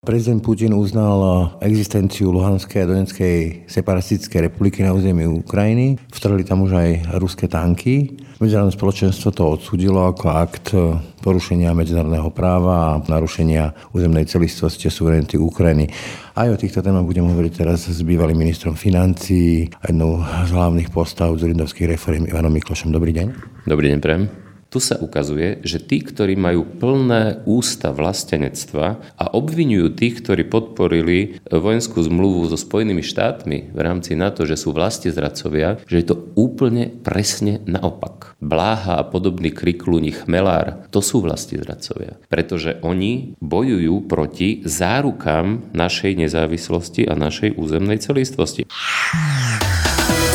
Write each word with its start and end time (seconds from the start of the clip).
Prezident 0.00 0.40
Putin 0.40 0.72
uznal 0.72 1.60
existenciu 1.60 2.32
Luhanskej 2.32 2.82
a 2.82 2.88
Donetskej 2.88 3.68
separatistickej 3.68 4.48
republiky 4.48 4.80
na 4.80 4.96
území 4.96 5.28
Ukrajiny. 5.28 6.00
Vtrhli 6.08 6.40
tam 6.40 6.64
už 6.64 6.72
aj 6.72 6.90
ruské 7.20 7.52
tanky. 7.52 8.16
Medzinárodné 8.40 8.72
spoločenstvo 8.72 9.28
to 9.28 9.44
odsudilo 9.44 10.08
ako 10.08 10.26
akt 10.32 10.72
porušenia 11.20 11.76
medzinárodného 11.76 12.32
práva 12.32 12.96
a 12.96 13.00
narušenia 13.04 13.92
územnej 13.92 14.24
celistvosti 14.24 14.88
a 14.88 14.96
suverenity 14.96 15.36
Ukrajiny. 15.36 15.92
Aj 16.32 16.48
o 16.48 16.56
týchto 16.56 16.80
témach 16.80 17.04
budem 17.04 17.28
hovoriť 17.28 17.52
teraz 17.60 17.84
s 17.84 18.00
bývalým 18.00 18.40
ministrom 18.40 18.80
financí 18.80 19.68
a 19.84 19.92
jednou 19.92 20.24
z 20.24 20.50
hlavných 20.56 20.88
postav 20.88 21.36
Zurindovských 21.36 21.92
reform 21.92 22.24
Ivanom 22.24 22.56
Miklošom. 22.56 22.88
Dobrý 22.88 23.12
deň. 23.12 23.26
Dobrý 23.68 23.92
deň, 23.92 24.00
Prem. 24.00 24.49
Tu 24.70 24.78
sa 24.78 24.94
ukazuje, 25.02 25.58
že 25.66 25.82
tí, 25.82 25.98
ktorí 25.98 26.38
majú 26.38 26.62
plné 26.62 27.42
ústa 27.42 27.90
vlastenectva 27.90 29.02
a 29.18 29.24
obvinujú 29.34 29.98
tých, 29.98 30.22
ktorí 30.22 30.46
podporili 30.46 31.42
vojenskú 31.50 31.98
zmluvu 31.98 32.46
so 32.46 32.54
Spojenými 32.54 33.02
štátmi 33.02 33.74
v 33.74 33.78
rámci 33.82 34.14
NATO, 34.14 34.46
že 34.46 34.54
sú 34.54 34.70
zradcovia, 35.10 35.82
že 35.90 35.98
je 35.98 36.06
to 36.14 36.30
úplne 36.38 36.86
presne 37.02 37.58
naopak. 37.66 38.38
Bláha 38.38 39.02
a 39.02 39.04
podobný 39.04 39.50
kriklúni 39.50 40.14
chmelár, 40.14 40.86
to 40.94 41.02
sú 41.02 41.18
zradcovia. 41.58 42.22
Pretože 42.30 42.78
oni 42.86 43.34
bojujú 43.42 44.06
proti 44.06 44.62
zárukám 44.62 45.74
našej 45.74 46.14
nezávislosti 46.14 47.10
a 47.10 47.18
našej 47.18 47.58
územnej 47.58 47.98
celistvosti. 47.98 48.70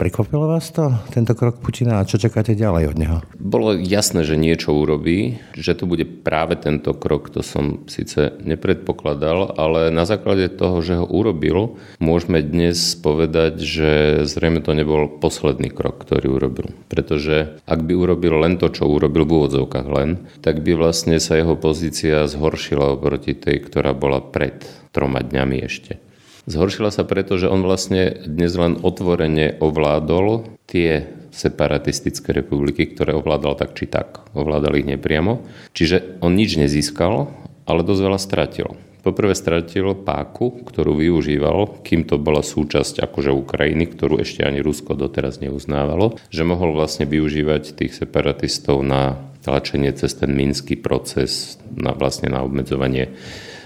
Prekvapilo 0.00 0.48
vás 0.48 0.72
to, 0.72 0.96
tento 1.12 1.36
krok 1.36 1.60
Putina 1.60 2.00
a 2.00 2.08
čo 2.08 2.16
čakáte 2.16 2.56
ďalej 2.56 2.84
od 2.88 2.96
neho? 2.96 3.16
Bolo 3.36 3.76
jasné, 3.76 4.24
že 4.24 4.40
niečo 4.40 4.72
urobí, 4.72 5.36
že 5.52 5.76
to 5.76 5.84
bude 5.84 6.24
práve 6.24 6.56
tento 6.56 6.96
krok, 6.96 7.28
to 7.28 7.44
som 7.44 7.84
síce 7.84 8.32
nepredpokladal, 8.40 9.60
ale 9.60 9.92
na 9.92 10.08
základe 10.08 10.48
toho, 10.56 10.80
že 10.80 10.96
ho 10.96 11.04
urobil, 11.04 11.76
môžeme 12.00 12.40
dnes 12.40 12.96
povedať, 12.96 13.60
že 13.60 13.90
zrejme 14.24 14.64
to 14.64 14.72
nebol 14.72 15.04
posledný 15.20 15.68
krok, 15.68 16.00
ktorý 16.08 16.32
urobil. 16.32 16.72
Pretože 16.88 17.60
ak 17.68 17.84
by 17.84 17.92
urobil 17.92 18.40
len 18.40 18.56
to, 18.56 18.72
čo 18.72 18.88
urobil 18.88 19.28
v 19.28 19.36
úvodzovkách 19.36 19.88
len, 19.92 20.24
tak 20.40 20.64
by 20.64 20.80
vlastne 20.80 21.20
sa 21.20 21.36
jeho 21.36 21.60
pozícia 21.60 22.24
zhoršila 22.24 22.96
oproti 22.96 23.36
tej, 23.36 23.68
ktorá 23.68 23.92
bola 23.92 24.24
pred 24.24 24.64
troma 24.96 25.20
dňami 25.20 25.60
ešte. 25.60 26.00
Zhoršila 26.50 26.90
sa 26.90 27.06
preto, 27.06 27.38
že 27.38 27.46
on 27.46 27.62
vlastne 27.62 28.26
dnes 28.26 28.50
len 28.58 28.74
otvorene 28.82 29.62
ovládol 29.62 30.58
tie 30.66 31.06
separatistické 31.30 32.34
republiky, 32.34 32.90
ktoré 32.90 33.14
ovládal 33.14 33.54
tak 33.54 33.78
či 33.78 33.86
tak. 33.86 34.26
Ovládal 34.34 34.82
ich 34.82 34.90
nepriamo. 34.90 35.46
Čiže 35.78 36.18
on 36.18 36.34
nič 36.34 36.58
nezískal, 36.58 37.30
ale 37.70 37.86
dosť 37.86 38.02
veľa 38.02 38.18
stratil. 38.18 38.74
Poprvé 39.06 39.32
stratil 39.38 39.94
páku, 39.94 40.66
ktorú 40.66 40.98
využíval, 40.98 41.86
kým 41.86 42.02
to 42.02 42.18
bola 42.18 42.42
súčasť 42.42 42.98
akože 43.06 43.30
Ukrajiny, 43.30 43.86
ktorú 43.86 44.18
ešte 44.18 44.42
ani 44.42 44.58
Rusko 44.58 44.98
doteraz 44.98 45.38
neuznávalo, 45.38 46.18
že 46.34 46.42
mohol 46.42 46.74
vlastne 46.74 47.06
využívať 47.06 47.78
tých 47.78 47.94
separatistov 47.94 48.82
na 48.82 49.22
tlačenie 49.46 49.94
cez 49.94 50.18
ten 50.18 50.34
minský 50.34 50.74
proces, 50.76 51.62
na 51.72 51.94
vlastne 51.96 52.28
na 52.28 52.44
obmedzovanie, 52.44 53.14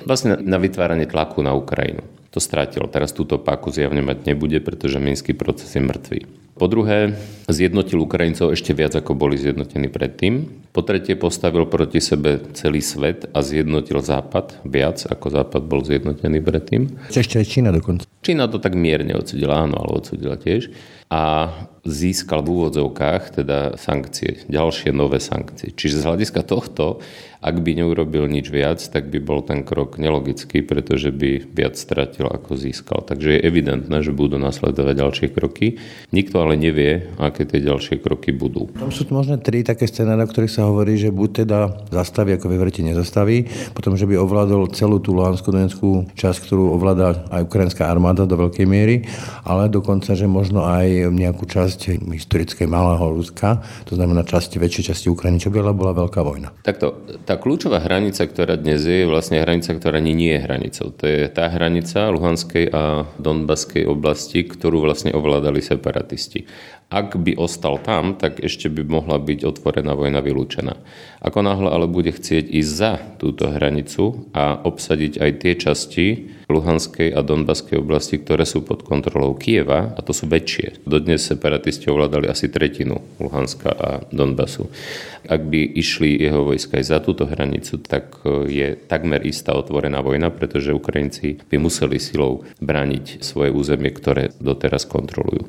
vlastne 0.06 0.38
na 0.38 0.60
vytváranie 0.60 1.08
tlaku 1.08 1.40
na 1.42 1.56
Ukrajinu 1.56 2.13
to 2.34 2.42
stratilo. 2.42 2.90
Teraz 2.90 3.14
túto 3.14 3.38
páku 3.38 3.70
zjavne 3.70 4.02
mať 4.02 4.26
nebude, 4.26 4.58
pretože 4.58 4.98
minský 4.98 5.38
proces 5.38 5.70
je 5.70 5.78
mŕtvý. 5.78 6.20
Po 6.54 6.70
druhé, 6.70 7.18
zjednotil 7.50 7.98
Ukrajincov 8.02 8.54
ešte 8.54 8.74
viac, 8.74 8.94
ako 8.94 9.14
boli 9.14 9.34
zjednotení 9.34 9.90
predtým. 9.90 10.66
Po 10.70 10.86
tretie, 10.86 11.18
postavil 11.18 11.66
proti 11.66 11.98
sebe 11.98 12.42
celý 12.54 12.78
svet 12.78 13.30
a 13.34 13.42
zjednotil 13.42 13.98
Západ 13.98 14.62
viac, 14.66 15.02
ako 15.06 15.34
Západ 15.34 15.62
bol 15.66 15.82
zjednotený 15.82 16.38
predtým. 16.42 16.94
Ešte 17.10 17.42
aj 17.42 17.46
Čína 17.46 17.70
dokonca. 17.74 18.06
Čína 18.22 18.46
to 18.46 18.62
tak 18.62 18.78
mierne 18.78 19.18
odsudila, 19.18 19.66
áno, 19.66 19.82
ale 19.82 19.98
odsudila 19.98 20.38
tiež. 20.38 20.70
A 21.10 21.50
získal 21.84 22.40
v 22.40 22.52
úvodzovkách 22.56 23.44
teda 23.44 23.76
sankcie, 23.76 24.44
ďalšie 24.48 24.90
nové 24.90 25.20
sankcie. 25.20 25.70
Čiže 25.72 26.00
z 26.00 26.06
hľadiska 26.08 26.40
tohto 26.42 27.04
ak 27.44 27.60
by 27.60 27.76
neurobil 27.76 28.24
nič 28.24 28.48
viac, 28.48 28.80
tak 28.80 29.12
by 29.12 29.20
bol 29.20 29.44
ten 29.44 29.68
krok 29.68 30.00
nelogický, 30.00 30.64
pretože 30.64 31.12
by 31.12 31.44
viac 31.52 31.76
stratil 31.76 32.24
ako 32.24 32.56
získal. 32.56 33.04
Takže 33.04 33.36
je 33.36 33.44
evidentné, 33.44 34.00
že 34.00 34.16
budú 34.16 34.40
nasledovať 34.40 34.94
ďalšie 34.96 35.26
kroky. 35.36 35.76
Nikto 36.08 36.40
ale 36.40 36.56
nevie, 36.56 37.12
aké 37.20 37.44
tie 37.44 37.60
ďalšie 37.60 38.00
kroky 38.00 38.32
budú. 38.32 38.72
Tam 38.72 38.88
sú 38.88 39.04
možno 39.12 39.36
tri 39.36 39.60
také 39.60 39.84
scenáre, 39.84 40.24
o 40.24 40.30
ktorých 40.32 40.56
sa 40.56 40.72
hovorí, 40.72 40.96
že 40.96 41.12
buď 41.12 41.44
teda 41.44 41.58
zastaví, 41.92 42.32
ako 42.32 42.48
vy 42.48 42.56
veríte, 42.56 42.80
nezastaví, 42.80 43.44
potom, 43.76 43.92
že 43.92 44.08
by 44.08 44.16
ovládol 44.16 44.72
celú 44.72 44.96
tú 45.04 45.12
Luhanskú 45.12 45.52
donetskú 45.52 46.08
časť, 46.16 46.48
ktorú 46.48 46.72
ovláda 46.72 47.28
aj 47.28 47.44
ukrajinská 47.44 47.84
armáda 47.84 48.24
do 48.24 48.40
veľkej 48.40 48.64
miery, 48.64 49.04
ale 49.44 49.68
dokonca, 49.68 50.16
že 50.16 50.24
možno 50.24 50.64
aj 50.64 51.12
nejakú 51.12 51.44
časť 51.44 51.73
historickej 51.82 52.66
malého 52.70 53.14
Ruska, 53.14 53.62
to 53.84 53.98
znamená 53.98 54.22
časti, 54.24 54.56
väčšej 54.58 54.94
časti 54.94 55.06
Ukrajiny, 55.10 55.38
čo 55.42 55.50
by 55.52 55.60
bola 55.74 55.92
veľká 55.92 56.20
vojna. 56.22 56.54
Takto, 56.62 57.04
tá 57.26 57.36
kľúčová 57.36 57.82
hranica, 57.82 58.24
ktorá 58.24 58.56
dnes 58.56 58.86
je, 58.86 59.04
je 59.04 59.10
vlastne 59.10 59.42
hranica, 59.42 59.74
ktorá 59.74 59.98
nie, 60.00 60.16
nie 60.16 60.32
je 60.34 60.44
hranicou. 60.44 60.88
To 60.94 61.04
je 61.04 61.28
tá 61.28 61.50
hranica 61.50 62.08
Luhanskej 62.08 62.70
a 62.72 63.04
Donbaskej 63.20 63.84
oblasti, 63.84 64.46
ktorú 64.46 64.80
vlastne 64.82 65.12
ovládali 65.12 65.60
separatisti. 65.60 66.46
Ak 66.92 67.16
by 67.18 67.34
ostal 67.34 67.82
tam, 67.82 68.14
tak 68.14 68.38
ešte 68.38 68.70
by 68.70 68.86
mohla 68.86 69.18
byť 69.18 69.42
otvorená 69.42 69.98
vojna 69.98 70.22
vylúčená. 70.22 70.78
Ako 71.24 71.42
náhle 71.42 71.72
ale 71.72 71.90
bude 71.90 72.14
chcieť 72.14 72.46
ísť 72.46 72.70
za 72.70 72.92
túto 73.18 73.50
hranicu 73.50 74.30
a 74.36 74.60
obsadiť 74.62 75.18
aj 75.18 75.30
tie 75.42 75.52
časti 75.58 76.06
Luhanskej 76.48 77.12
a 77.12 77.24
Donbaskej 77.24 77.80
oblasti, 77.80 78.20
ktoré 78.20 78.44
sú 78.44 78.64
pod 78.64 78.84
kontrolou 78.84 79.36
Kieva, 79.36 79.92
a 79.96 80.00
to 80.04 80.12
sú 80.12 80.28
väčšie. 80.28 80.84
Dodnes 80.84 81.24
separatisti 81.24 81.88
ovládali 81.88 82.28
asi 82.28 82.52
tretinu 82.52 83.00
Luhanska 83.16 83.70
a 83.72 83.90
Donbasu. 84.12 84.68
Ak 85.24 85.40
by 85.48 85.60
išli 85.76 86.20
jeho 86.20 86.44
vojska 86.44 86.76
aj 86.80 86.84
za 86.84 86.98
túto 87.00 87.24
hranicu, 87.24 87.80
tak 87.80 88.20
e, 88.22 88.48
je 88.52 88.68
takmer 88.76 89.24
istá 89.24 89.56
otvorená 89.56 90.04
vojna, 90.04 90.28
pretože 90.28 90.76
Ukrajinci 90.76 91.40
by 91.48 91.56
museli 91.56 91.96
silou 91.96 92.44
brániť 92.60 93.24
svoje 93.24 93.48
územie, 93.48 93.88
ktoré 93.88 94.36
doteraz 94.36 94.84
kontrolujú. 94.84 95.48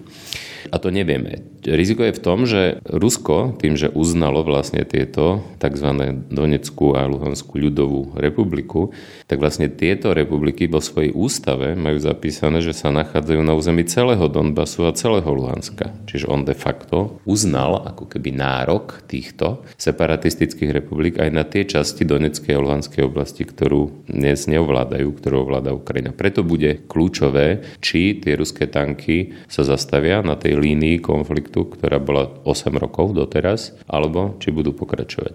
A 0.74 0.82
to 0.82 0.90
nevieme. 0.90 1.46
Riziko 1.66 2.06
je 2.06 2.16
v 2.16 2.24
tom, 2.24 2.40
že 2.50 2.82
Rusko, 2.90 3.58
tým, 3.62 3.78
že 3.78 3.94
uznalo 3.94 4.42
vlastne 4.42 4.82
tieto 4.86 5.46
tzv. 5.62 5.90
Donetskú 6.30 6.98
a 6.98 7.06
Luhanskú 7.06 7.62
ľudovú 7.62 8.18
republiku, 8.18 8.94
tak 9.30 9.42
vlastne 9.42 9.70
tieto 9.70 10.14
republiky 10.14 10.66
svojej 10.86 11.12
ústave 11.18 11.74
majú 11.74 11.98
zapísané, 11.98 12.62
že 12.62 12.78
sa 12.78 12.94
nachádzajú 12.94 13.42
na 13.42 13.58
území 13.58 13.82
celého 13.90 14.30
Donbasu 14.30 14.86
a 14.86 14.94
celého 14.94 15.26
Luhanska. 15.26 15.90
Čiže 16.06 16.30
on 16.30 16.46
de 16.46 16.54
facto 16.54 17.18
uznal 17.26 17.82
ako 17.90 18.06
keby 18.06 18.38
nárok 18.38 19.02
týchto 19.10 19.66
separatistických 19.82 20.70
republik 20.70 21.18
aj 21.18 21.30
na 21.34 21.42
tie 21.42 21.66
časti 21.66 22.06
Donetskej 22.06 22.54
a 22.54 22.62
Luhanskej 22.62 23.10
oblasti, 23.10 23.42
ktorú 23.42 24.06
dnes 24.06 24.46
neovládajú, 24.46 25.10
ktorú 25.18 25.50
ovláda 25.50 25.74
Ukrajina. 25.74 26.14
Preto 26.14 26.46
bude 26.46 26.86
kľúčové, 26.86 27.66
či 27.82 28.22
tie 28.22 28.38
ruské 28.38 28.70
tanky 28.70 29.34
sa 29.50 29.66
zastavia 29.66 30.22
na 30.22 30.38
tej 30.38 30.62
línii 30.62 31.02
konfliktu, 31.02 31.66
ktorá 31.66 31.98
bola 31.98 32.30
8 32.46 32.70
rokov 32.78 33.18
doteraz, 33.18 33.74
alebo 33.90 34.38
či 34.38 34.54
budú 34.54 34.76
pokračovať. 34.78 35.34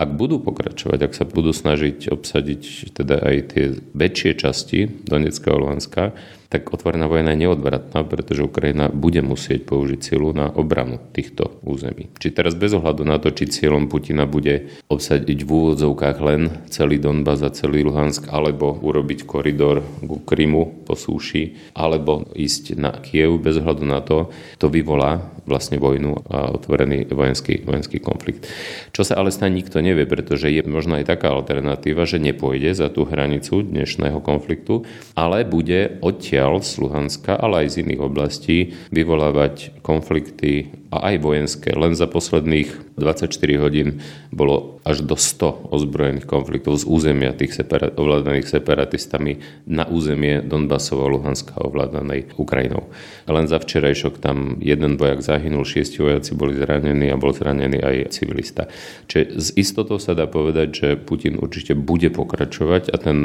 Ak 0.00 0.16
budú 0.16 0.40
pokračovať, 0.40 0.98
ak 1.06 1.12
sa 1.12 1.24
budú 1.28 1.52
snažiť 1.52 2.10
obsadiť 2.10 2.94
teda 2.96 3.20
aj 3.20 3.36
tie 3.52 3.64
väčšie 3.94 4.32
časti 4.38 4.80
Donetského 5.10 5.56
a 5.56 5.58
Luhanska, 5.58 6.12
tak 6.50 6.66
otvorená 6.74 7.06
vojna 7.06 7.32
je 7.38 7.46
neodvratná, 7.46 8.02
pretože 8.02 8.42
Ukrajina 8.42 8.90
bude 8.90 9.22
musieť 9.22 9.70
použiť 9.70 10.00
silu 10.02 10.34
na 10.34 10.50
obranu 10.50 10.98
týchto 11.14 11.62
území. 11.62 12.10
Či 12.18 12.34
teraz 12.34 12.58
bez 12.58 12.74
ohľadu 12.74 13.06
na 13.06 13.22
to, 13.22 13.30
či 13.30 13.46
cieľom 13.46 13.86
Putina 13.86 14.26
bude 14.26 14.74
obsadiť 14.90 15.38
v 15.46 15.50
úvodzovkách 15.50 16.18
len 16.26 16.66
celý 16.66 16.98
Donbass 16.98 17.46
a 17.46 17.54
celý 17.54 17.86
Luhansk, 17.86 18.26
alebo 18.34 18.74
urobiť 18.82 19.30
koridor 19.30 19.86
ku 20.02 20.18
Krymu 20.26 20.82
po 20.82 20.98
súši, 20.98 21.70
alebo 21.78 22.26
ísť 22.34 22.74
na 22.74 22.98
Kiev 22.98 23.38
bez 23.38 23.62
ohľadu 23.62 23.84
na 23.86 24.02
to, 24.02 24.34
to 24.58 24.66
vyvolá 24.66 25.22
vlastne 25.46 25.78
vojnu 25.78 26.26
a 26.30 26.50
otvorený 26.50 27.10
vojenský, 27.10 27.62
vojenský 27.62 28.02
konflikt. 28.02 28.50
Čo 28.90 29.06
sa 29.06 29.18
ale 29.18 29.30
stane 29.30 29.54
nikto 29.54 29.78
nevie, 29.78 30.06
pretože 30.06 30.50
je 30.50 30.62
možno 30.66 30.98
aj 30.98 31.10
taká 31.10 31.30
alternatíva, 31.30 32.06
že 32.06 32.22
nepôjde 32.22 32.74
za 32.74 32.90
tú 32.90 33.06
hranicu 33.06 33.62
dnešného 33.62 34.18
konfliktu, 34.22 34.82
ale 35.14 35.46
bude 35.46 35.98
odtiaľ 36.02 36.39
odtiaľ 36.40 36.64
z 36.64 36.80
Luhanska, 36.80 37.36
ale 37.36 37.68
aj 37.68 37.76
z 37.76 37.84
iných 37.84 38.00
oblastí 38.00 38.72
vyvolávať 38.88 39.84
konflikty 39.84 40.72
a 40.88 41.12
aj 41.12 41.20
vojenské. 41.20 41.76
Len 41.76 41.92
za 41.92 42.08
posledných 42.08 42.96
24 42.96 43.28
hodín 43.60 44.00
bolo 44.32 44.80
až 44.80 45.04
do 45.04 45.20
100 45.20 45.68
ozbrojených 45.68 46.24
konfliktov 46.24 46.80
z 46.80 46.88
územia 46.88 47.36
tých 47.36 47.52
separa- 47.52 47.92
ovládaných 47.92 48.48
separatistami 48.48 49.44
na 49.68 49.84
územie 49.84 50.40
Donbasovo 50.40 51.04
Luhanska 51.12 51.60
ovládanej 51.60 52.32
Ukrajinou. 52.40 52.88
Len 53.28 53.44
za 53.44 53.60
včerajšok 53.60 54.16
tam 54.18 54.56
jeden 54.64 54.96
vojak 54.96 55.20
zahynul, 55.20 55.68
šiesti 55.68 56.00
vojaci 56.00 56.32
boli 56.32 56.56
zranení 56.56 57.12
a 57.12 57.20
bol 57.20 57.36
zranený 57.36 57.84
aj 57.84 58.16
civilista. 58.16 58.72
Čiže 59.12 59.36
z 59.36 59.48
istotou 59.60 60.00
sa 60.00 60.16
dá 60.16 60.24
povedať, 60.24 60.68
že 60.72 60.88
Putin 60.96 61.36
určite 61.36 61.76
bude 61.76 62.08
pokračovať 62.08 62.88
a 62.90 62.96
ten 62.96 63.18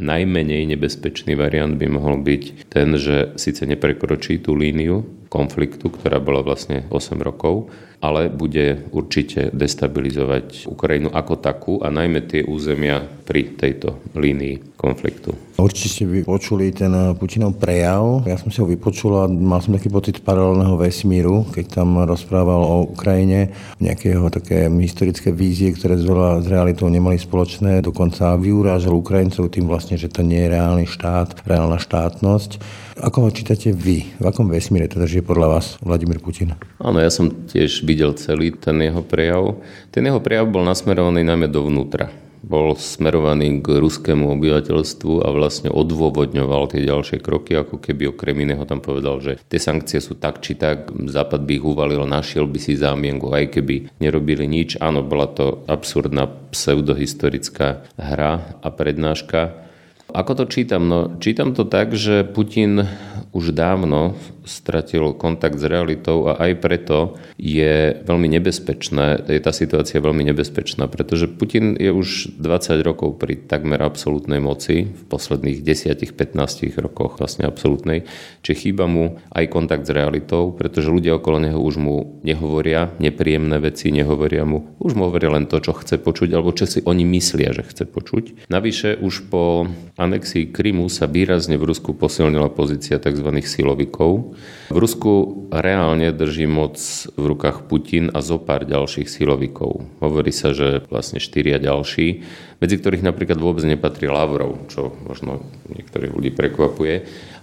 najmenej 0.00 0.64
nebezpečný 0.74 1.36
variant 1.36 1.76
by 1.76 1.86
mohol 1.86 2.24
byť 2.24 2.72
ten, 2.72 2.96
že 2.96 3.36
síce 3.36 3.68
neprekročí 3.68 4.40
tú 4.40 4.56
líniu 4.56 5.19
konfliktu, 5.30 5.86
ktorá 5.88 6.18
bola 6.18 6.42
vlastne 6.42 6.90
8 6.90 7.14
rokov, 7.22 7.70
ale 8.00 8.32
bude 8.32 8.88
určite 8.96 9.52
destabilizovať 9.52 10.66
Ukrajinu 10.66 11.12
ako 11.12 11.34
takú 11.36 11.74
a 11.84 11.92
najmä 11.92 12.24
tie 12.26 12.42
územia 12.42 13.04
pri 13.28 13.54
tejto 13.54 14.00
línii 14.16 14.74
konfliktu. 14.80 15.36
Určite 15.60 15.88
ste 15.92 16.04
vypočuli 16.08 16.72
ten 16.72 16.88
Putinov 17.20 17.60
prejav. 17.60 18.24
Ja 18.24 18.40
som 18.40 18.48
si 18.48 18.64
ho 18.64 18.66
vypočul 18.66 19.12
a 19.20 19.28
mal 19.28 19.60
som 19.60 19.76
taký 19.76 19.92
pocit 19.92 20.24
paralelného 20.24 20.80
vesmíru, 20.80 21.44
keď 21.52 21.84
tam 21.84 22.00
rozprával 22.08 22.64
o 22.64 22.88
Ukrajine, 22.88 23.52
nejakého 23.84 24.32
také 24.32 24.72
historické 24.72 25.28
vízie, 25.28 25.68
ktoré 25.76 26.00
s 26.00 26.48
realitou 26.48 26.88
nemali 26.88 27.20
spoločné. 27.20 27.84
Dokonca 27.84 28.40
vyurážal 28.40 28.96
Ukrajincov 28.96 29.52
tým 29.52 29.68
vlastne, 29.68 30.00
že 30.00 30.08
to 30.08 30.24
nie 30.24 30.40
je 30.48 30.56
reálny 30.56 30.88
štát, 30.88 31.44
reálna 31.44 31.76
štátnosť. 31.76 32.80
Ako 33.00 33.24
ho 33.24 33.30
čítate 33.32 33.72
vy? 33.72 34.12
V 34.20 34.24
akom 34.28 34.52
vesmíre 34.52 34.84
teda 34.84 35.08
žije 35.08 35.24
podľa 35.24 35.56
vás 35.56 35.66
Vladimír 35.80 36.20
Putin? 36.20 36.52
Áno, 36.76 37.00
ja 37.00 37.08
som 37.08 37.32
tiež 37.48 37.80
videl 37.88 38.12
celý 38.20 38.52
ten 38.52 38.76
jeho 38.76 39.00
prejav. 39.00 39.56
Ten 39.88 40.04
jeho 40.04 40.20
prejav 40.20 40.52
bol 40.52 40.60
nasmerovaný 40.68 41.24
najmä 41.24 41.48
dovnútra. 41.48 42.12
Bol 42.44 42.76
smerovaný 42.76 43.64
k 43.64 43.80
ruskému 43.80 44.28
obyvateľstvu 44.36 45.24
a 45.24 45.32
vlastne 45.32 45.72
odôvodňoval 45.72 46.76
tie 46.76 46.84
ďalšie 46.84 47.24
kroky, 47.24 47.56
ako 47.56 47.80
keby 47.80 48.12
okrem 48.12 48.36
iného 48.44 48.68
tam 48.68 48.84
povedal, 48.84 49.16
že 49.24 49.40
tie 49.48 49.60
sankcie 49.60 50.04
sú 50.04 50.20
tak 50.20 50.44
či 50.44 50.60
tak, 50.60 50.92
Západ 50.92 51.48
by 51.48 51.52
ich 51.56 51.64
uvalil, 51.64 52.04
našiel 52.04 52.44
by 52.44 52.60
si 52.60 52.76
zámienku, 52.76 53.32
aj 53.32 53.48
keby 53.48 53.96
nerobili 53.96 54.44
nič. 54.44 54.76
Áno, 54.76 55.00
bola 55.00 55.24
to 55.24 55.64
absurdná 55.72 56.28
pseudohistorická 56.52 57.80
hra 57.96 58.60
a 58.60 58.68
prednáška 58.68 59.69
ako 60.14 60.32
to 60.34 60.44
čítam? 60.50 60.88
No, 60.88 61.16
čítam 61.18 61.54
to 61.54 61.64
tak, 61.64 61.94
že 61.94 62.24
Putin 62.24 62.86
už 63.32 63.54
dávno 63.54 64.18
stratil 64.44 65.12
kontakt 65.16 65.60
s 65.60 65.64
realitou 65.66 66.28
a 66.30 66.38
aj 66.40 66.52
preto 66.60 67.16
je 67.36 67.96
veľmi 68.04 68.28
nebezpečné, 68.40 69.28
je 69.28 69.40
tá 69.40 69.52
situácia 69.52 70.00
veľmi 70.00 70.26
nebezpečná, 70.32 70.88
pretože 70.88 71.28
Putin 71.28 71.76
je 71.76 71.92
už 71.92 72.36
20 72.40 72.80
rokov 72.84 73.20
pri 73.20 73.36
takmer 73.36 73.80
absolútnej 73.80 74.42
moci, 74.42 74.90
v 74.90 75.02
posledných 75.08 75.64
10-15 75.64 76.76
rokoch 76.80 77.20
vlastne 77.20 77.44
absolútnej, 77.48 78.08
či 78.40 78.52
chýba 78.56 78.88
mu 78.88 79.20
aj 79.32 79.44
kontakt 79.52 79.84
s 79.86 79.94
realitou, 79.94 80.52
pretože 80.52 80.92
ľudia 80.92 81.16
okolo 81.16 81.40
neho 81.40 81.58
už 81.60 81.80
mu 81.80 82.20
nehovoria 82.24 82.92
nepríjemné 83.00 83.60
veci, 83.60 83.92
nehovoria 83.92 84.44
mu, 84.44 84.76
už 84.80 84.92
mu 84.96 85.08
hovoria 85.08 85.32
len 85.32 85.48
to, 85.48 85.60
čo 85.60 85.76
chce 85.76 86.00
počuť, 86.00 86.32
alebo 86.32 86.52
čo 86.56 86.68
si 86.68 86.80
oni 86.84 87.04
myslia, 87.04 87.52
že 87.52 87.66
chce 87.66 87.84
počuť. 87.88 88.48
Navyše 88.52 89.00
už 89.00 89.30
po 89.30 89.66
anexii 89.96 90.50
Krymu 90.52 90.88
sa 90.88 91.06
výrazne 91.06 91.56
v 91.56 91.68
Rusku 91.70 91.92
posilnila 91.96 92.52
pozícia 92.52 93.00
tzv. 93.00 93.28
silovikov. 93.40 94.29
V 94.70 94.78
Rusku 94.78 95.46
reálne 95.50 96.14
drží 96.14 96.46
moc 96.46 96.78
v 97.14 97.24
rukách 97.24 97.66
Putin 97.66 98.10
a 98.14 98.22
zo 98.22 98.38
pár 98.38 98.66
ďalších 98.66 99.10
silovikov. 99.10 99.84
Hovorí 99.98 100.30
sa, 100.30 100.54
že 100.54 100.82
vlastne 100.88 101.18
štyria 101.18 101.58
ďalší, 101.58 102.22
medzi 102.60 102.74
ktorých 102.76 103.06
napríklad 103.06 103.40
vôbec 103.40 103.64
nepatrí 103.64 104.06
Lavrov, 104.06 104.68
čo 104.68 104.94
možno 105.04 105.42
niektorých 105.72 106.12
ľudí 106.12 106.30
prekvapuje. 106.34 106.94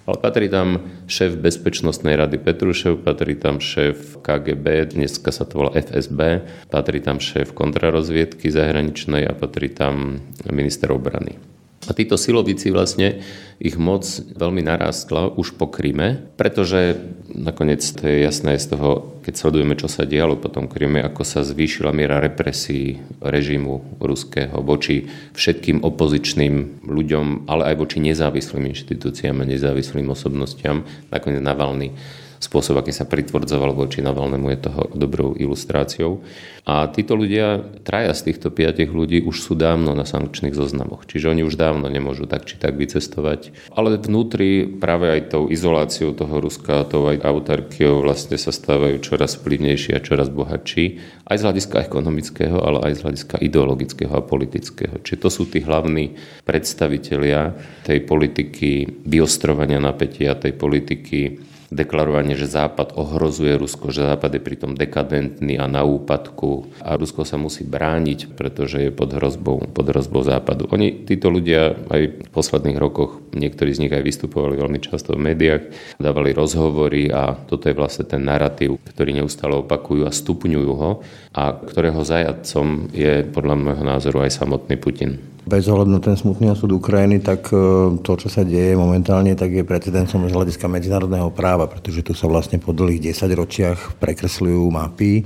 Ale 0.07 0.18
patrí 0.24 0.48
tam 0.48 0.88
šéf 1.12 1.36
Bezpečnostnej 1.36 2.16
rady 2.16 2.39
Petrušev, 2.39 3.04
patrí 3.04 3.36
tam 3.36 3.60
šéf 3.60 4.24
KGB, 4.24 4.95
dneska 4.95 5.36
sa 5.36 5.44
to 5.44 5.60
volá 5.60 5.75
FSB, 5.75 6.48
patrí 6.72 7.04
tam 7.04 7.19
šéf 7.19 7.51
kontrarozviedky 7.51 8.48
zahraničnej 8.48 9.28
a 9.28 9.36
patrí 9.36 9.68
tam 9.68 10.24
minister 10.48 10.95
obrany. 10.95 11.56
A 11.88 11.95
títo 11.95 12.19
silovici 12.19 12.68
vlastne, 12.68 13.24
ich 13.57 13.80
moc 13.80 14.06
veľmi 14.38 14.62
narastla 14.62 15.34
už 15.34 15.57
po 15.57 15.72
Kryme, 15.72 16.30
pretože 16.38 17.00
nakoniec 17.31 17.81
to 17.81 18.06
je 18.06 18.28
jasné 18.28 18.60
z 18.60 18.75
toho, 18.75 19.18
keď 19.25 19.34
sledujeme, 19.34 19.74
čo 19.74 19.89
sa 19.89 20.06
dialo 20.06 20.38
po 20.38 20.51
tom 20.51 20.69
Kryme, 20.69 21.01
ako 21.01 21.25
sa 21.25 21.42
zvýšila 21.42 21.95
miera 21.95 22.22
represí 22.22 23.01
režimu 23.24 23.98
ruského 23.98 24.62
voči 24.62 25.10
všetkým 25.34 25.81
opozičným 25.81 26.86
ľuďom, 26.86 27.50
ale 27.50 27.74
aj 27.74 27.75
voči 27.81 27.98
nezávislým 28.04 28.69
inštitúciám 28.75 29.42
a 29.42 29.50
nezávislým 29.50 30.06
osobnostiam. 30.12 30.86
Nakoniec 31.10 31.42
Navalny 31.42 31.95
spôsob, 32.38 32.80
aký 32.81 32.94
sa 32.94 33.10
pritvrdzoval 33.10 33.74
voči 33.74 34.06
Navalnému 34.06 34.48
je 34.54 34.60
toho 34.69 34.84
dobrou 34.94 35.34
ilustráciou. 35.34 36.22
A 36.68 36.92
títo 36.92 37.16
ľudia, 37.16 37.63
traja 37.88 38.12
z 38.12 38.28
týchto 38.28 38.51
piatich 38.51 38.92
ľudí 38.92 39.24
už 39.24 39.39
sú 39.39 39.56
dávno 39.56 39.95
na 39.95 40.04
sankčných 40.04 40.51
zoznamoch, 40.51 41.07
čiže 41.07 41.31
oni 41.31 41.48
už 41.48 41.56
dávno 41.56 41.88
nemôžu 41.88 42.28
tak 42.28 42.44
či 42.44 42.60
tak 42.60 42.75
vycestovať. 42.75 43.72
Ale 43.72 43.95
vnútri 43.95 44.68
práve 44.68 45.07
aj 45.07 45.31
tou 45.31 45.48
izoláciou 45.48 46.12
toho 46.12 46.44
Ruska, 46.44 46.84
tou 46.84 47.07
aj 47.07 47.24
autarkiou 47.24 48.04
vlastne 48.04 48.36
sa 48.36 48.51
stávajú 48.51 49.00
čoraz 49.00 49.40
vplyvnejší 49.40 49.95
a 49.95 50.04
čoraz 50.04 50.28
bohatší, 50.28 51.00
aj 51.24 51.40
z 51.40 51.45
hľadiska 51.48 51.78
ekonomického, 51.88 52.60
ale 52.60 52.92
aj 52.92 52.94
z 53.00 53.04
hľadiska 53.07 53.36
ideologického 53.40 54.12
a 54.12 54.28
politického. 54.28 55.00
Čiže 55.00 55.24
to 55.24 55.30
sú 55.31 55.48
tí 55.48 55.63
hlavní 55.63 56.19
predstavitelia 56.44 57.56
tej 57.88 58.04
politiky 58.04 59.04
vyostrovania 59.07 59.80
napätia, 59.80 60.36
tej 60.36 60.51
politiky 60.51 61.40
deklarovanie, 61.69 62.40
že 62.40 62.48
Západ 62.48 62.96
ohrozuje 62.96 63.60
Rusko, 63.60 63.92
že 63.92 64.08
Západ 64.08 64.40
je 64.40 64.42
pritom 64.42 64.72
dekadentný 64.74 65.60
a 65.60 65.68
na 65.68 65.84
úpadku 65.84 66.72
a 66.80 66.96
Rusko 66.96 67.28
sa 67.28 67.36
musí 67.36 67.68
brániť, 67.68 68.36
pretože 68.40 68.88
je 68.88 68.92
pod 68.92 69.12
hrozbou, 69.12 69.68
pod 69.72 69.86
hrozbou 69.92 70.24
Západu. 70.24 70.72
Oni, 70.72 71.04
títo 71.04 71.28
ľudia 71.28 71.75
aj 71.92 72.02
v 72.24 72.30
posledných 72.31 72.80
rokoch, 72.80 73.19
niektorí 73.36 73.75
z 73.75 73.88
nich 73.88 73.94
aj 73.94 74.04
vystupovali 74.04 74.56
veľmi 74.56 74.80
často 74.80 75.16
v 75.16 75.34
médiách, 75.34 75.64
dávali 76.00 76.31
rozhovory 76.31 77.12
a 77.12 77.36
toto 77.36 77.68
je 77.68 77.75
vlastne 77.75 78.08
ten 78.08 78.24
narratív, 78.24 78.80
ktorý 78.96 79.19
neustále 79.19 79.60
opakujú 79.60 80.08
a 80.08 80.16
stupňujú 80.16 80.72
ho 80.72 81.04
a 81.36 81.44
ktorého 81.52 82.02
zajadcom 82.02 82.90
je 82.96 83.28
podľa 83.28 83.56
môjho 83.60 83.84
názoru 83.84 84.24
aj 84.24 84.40
samotný 84.40 84.80
Putin 84.80 85.37
bez 85.47 85.65
ohľadu 85.71 85.89
na 85.89 86.03
ten 86.03 86.19
smutný 86.19 86.51
osud 86.51 86.69
Ukrajiny, 86.75 87.23
tak 87.23 87.47
e, 87.49 87.57
to, 88.03 88.11
čo 88.19 88.27
sa 88.27 88.44
deje 88.44 88.75
momentálne, 88.75 89.31
tak 89.33 89.55
je 89.55 89.63
precedensom 89.63 90.27
z 90.27 90.35
hľadiska 90.35 90.68
medzinárodného 90.68 91.31
práva, 91.31 91.71
pretože 91.71 92.04
tu 92.04 92.11
sa 92.11 92.27
vlastne 92.27 92.59
po 92.59 92.75
dlhých 92.75 93.16
10 93.16 93.31
ročiach 93.31 93.80
prekresľujú 93.97 94.63
mapy 94.68 95.23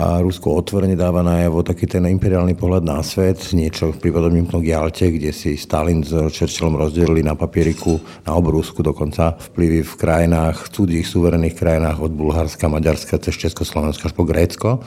a 0.00 0.24
Rusko 0.24 0.56
otvorene 0.56 0.96
dáva 0.96 1.20
najavo 1.20 1.60
taký 1.60 1.84
ten 1.84 2.08
imperiálny 2.08 2.56
pohľad 2.56 2.82
na 2.88 3.04
svet, 3.04 3.52
niečo 3.52 3.92
prípadom 3.92 4.32
k 4.40 4.72
Jalte, 4.72 5.12
kde 5.12 5.30
si 5.36 5.60
Stalin 5.60 6.00
s 6.00 6.10
Churchillom 6.10 6.80
rozdelili 6.80 7.20
na 7.20 7.36
papieriku, 7.36 8.00
na 8.24 8.32
obrúsku 8.32 8.80
dokonca 8.80 9.36
vplyvy 9.52 9.84
v 9.84 9.94
krajinách, 10.00 10.72
cudzích 10.72 11.04
suverených 11.04 11.58
krajinách 11.60 12.00
od 12.00 12.12
Bulharska, 12.16 12.72
Maďarska 12.72 13.20
cez 13.20 13.36
Československo 13.36 14.08
až 14.08 14.14
po 14.16 14.24
Grécko. 14.24 14.80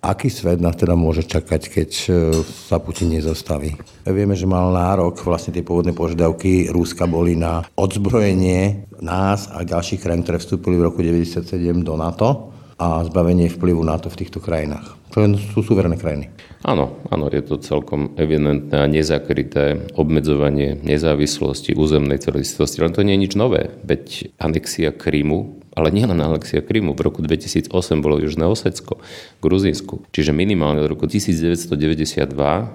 Aký 0.00 0.32
svet 0.32 0.64
nás 0.64 0.80
teda 0.80 0.96
môže 0.96 1.28
čakať, 1.28 1.62
keď 1.68 1.90
e, 1.92 2.10
sa 2.40 2.80
Putin 2.80 3.12
nezastaví? 3.12 3.76
Vieme, 4.08 4.32
že 4.32 4.48
mal 4.48 4.72
nárok, 4.72 5.20
vlastne 5.20 5.52
tie 5.52 5.60
pôvodné 5.60 5.92
požiadavky 5.92 6.72
Ruska 6.72 7.04
boli 7.04 7.36
na 7.36 7.68
odzbrojenie 7.76 8.88
nás 9.04 9.52
a 9.52 9.60
ďalších 9.60 10.00
krajín, 10.00 10.24
ktoré 10.24 10.40
vstúpili 10.40 10.80
v 10.80 10.88
roku 10.88 11.04
1997 11.04 11.84
do 11.84 12.00
NATO 12.00 12.48
a 12.80 13.04
zbavenie 13.04 13.52
vplyvu 13.52 13.84
NATO 13.84 14.08
v 14.08 14.24
týchto 14.24 14.40
krajinách. 14.40 14.96
To 15.12 15.20
sú 15.36 15.60
suverené 15.60 16.00
krajiny. 16.00 16.32
Áno, 16.64 16.96
áno, 17.12 17.28
je 17.28 17.44
to 17.44 17.60
celkom 17.60 18.16
evidentné 18.16 18.72
a 18.80 18.88
nezakryté 18.88 19.92
obmedzovanie 20.00 20.80
nezávislosti, 20.80 21.76
územnej 21.76 22.24
celistvosti. 22.24 22.80
Len 22.80 22.96
to 22.96 23.04
nie 23.04 23.20
je 23.20 23.22
nič 23.28 23.32
nové. 23.36 23.68
Veď 23.84 24.32
anexia 24.40 24.96
Krymu 24.96 25.59
ale 25.80 25.88
nielen 25.88 26.20
Alexia 26.20 26.60
Krymu. 26.60 26.92
V 26.92 27.00
roku 27.00 27.24
2008 27.24 27.72
bolo 28.04 28.20
Južné 28.20 28.44
Osecko, 28.44 29.00
Gruzínsku. 29.40 30.04
Čiže 30.12 30.36
minimálne 30.36 30.84
od 30.84 30.92
roku 30.92 31.08
1992 31.08 32.28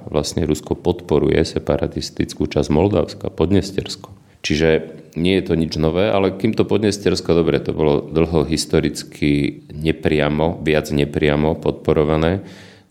vlastne 0.09 0.41
Rusko 0.49 0.73
podporuje 0.73 1.37
separatistickú 1.45 2.49
časť 2.49 2.73
Moldavska, 2.73 3.29
Podnestersko. 3.29 4.09
Čiže 4.41 4.69
nie 5.13 5.37
je 5.37 5.45
to 5.45 5.53
nič 5.53 5.77
nové, 5.77 6.09
ale 6.09 6.33
kým 6.33 6.57
to 6.57 6.65
Podnestersko, 6.65 7.37
dobre, 7.37 7.61
to 7.61 7.77
bolo 7.77 8.01
dlho 8.09 8.45
historicky 8.49 9.63
nepriamo, 9.69 10.65
viac 10.65 10.89
nepriamo 10.89 11.61
podporované, 11.61 12.41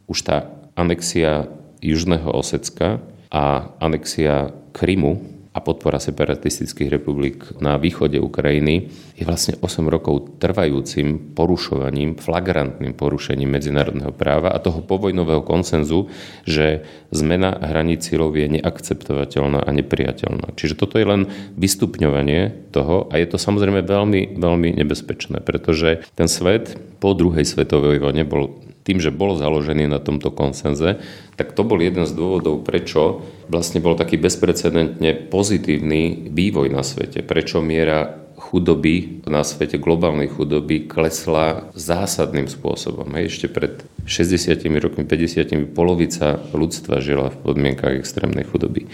už 0.06 0.18
tá 0.22 0.50
anexia 0.78 1.46
Južného 1.82 2.30
Osecka 2.32 3.02
a 3.28 3.70
anexia 3.82 4.54
Krymu 4.74 5.33
a 5.54 5.62
podpora 5.62 6.02
separatistických 6.02 6.90
republik 6.90 7.54
na 7.62 7.78
východe 7.78 8.18
Ukrajiny 8.18 8.90
je 9.14 9.22
vlastne 9.22 9.54
8 9.62 9.86
rokov 9.86 10.42
trvajúcim 10.42 11.30
porušovaním, 11.38 12.18
flagrantným 12.18 12.90
porušením 12.98 13.54
medzinárodného 13.54 14.10
práva 14.10 14.50
a 14.50 14.58
toho 14.58 14.82
povojnového 14.82 15.46
konsenzu, 15.46 16.10
že 16.42 16.82
zmena 17.14 17.54
hraníc 17.54 18.02
silov 18.02 18.34
je 18.34 18.58
neakceptovateľná 18.58 19.62
a 19.62 19.70
nepriateľná. 19.70 20.58
Čiže 20.58 20.74
toto 20.74 20.98
je 20.98 21.06
len 21.06 21.30
vystupňovanie 21.54 22.74
toho 22.74 23.06
a 23.14 23.22
je 23.22 23.26
to 23.30 23.38
samozrejme 23.38 23.86
veľmi, 23.86 24.34
veľmi 24.34 24.68
nebezpečné, 24.82 25.38
pretože 25.38 26.02
ten 26.18 26.26
svet 26.26 26.74
po 26.98 27.14
druhej 27.14 27.46
svetovej 27.46 28.02
vojne 28.02 28.26
bol 28.26 28.58
tým, 28.84 29.00
že 29.00 29.08
bol 29.08 29.34
založený 29.34 29.88
na 29.88 29.98
tomto 29.98 30.28
konsenze, 30.28 31.00
tak 31.40 31.56
to 31.56 31.64
bol 31.64 31.80
jeden 31.80 32.04
z 32.04 32.12
dôvodov, 32.12 32.62
prečo 32.62 33.24
vlastne 33.48 33.80
bol 33.80 33.96
taký 33.96 34.20
bezprecedentne 34.20 35.32
pozitívny 35.32 36.28
vývoj 36.30 36.68
na 36.68 36.84
svete. 36.84 37.24
Prečo 37.24 37.64
miera 37.64 38.24
chudoby 38.36 39.24
na 39.24 39.40
svete, 39.40 39.80
globálnej 39.80 40.28
chudoby 40.28 40.84
klesla 40.84 41.72
zásadným 41.72 42.46
spôsobom. 42.46 43.08
Ešte 43.16 43.48
pred 43.48 43.82
60 44.04 44.60
rokmi, 44.84 45.08
50 45.08 45.72
polovica 45.72 46.44
ľudstva 46.52 47.00
žila 47.00 47.32
v 47.32 47.40
podmienkach 47.40 47.96
extrémnej 47.96 48.44
chudoby. 48.44 48.86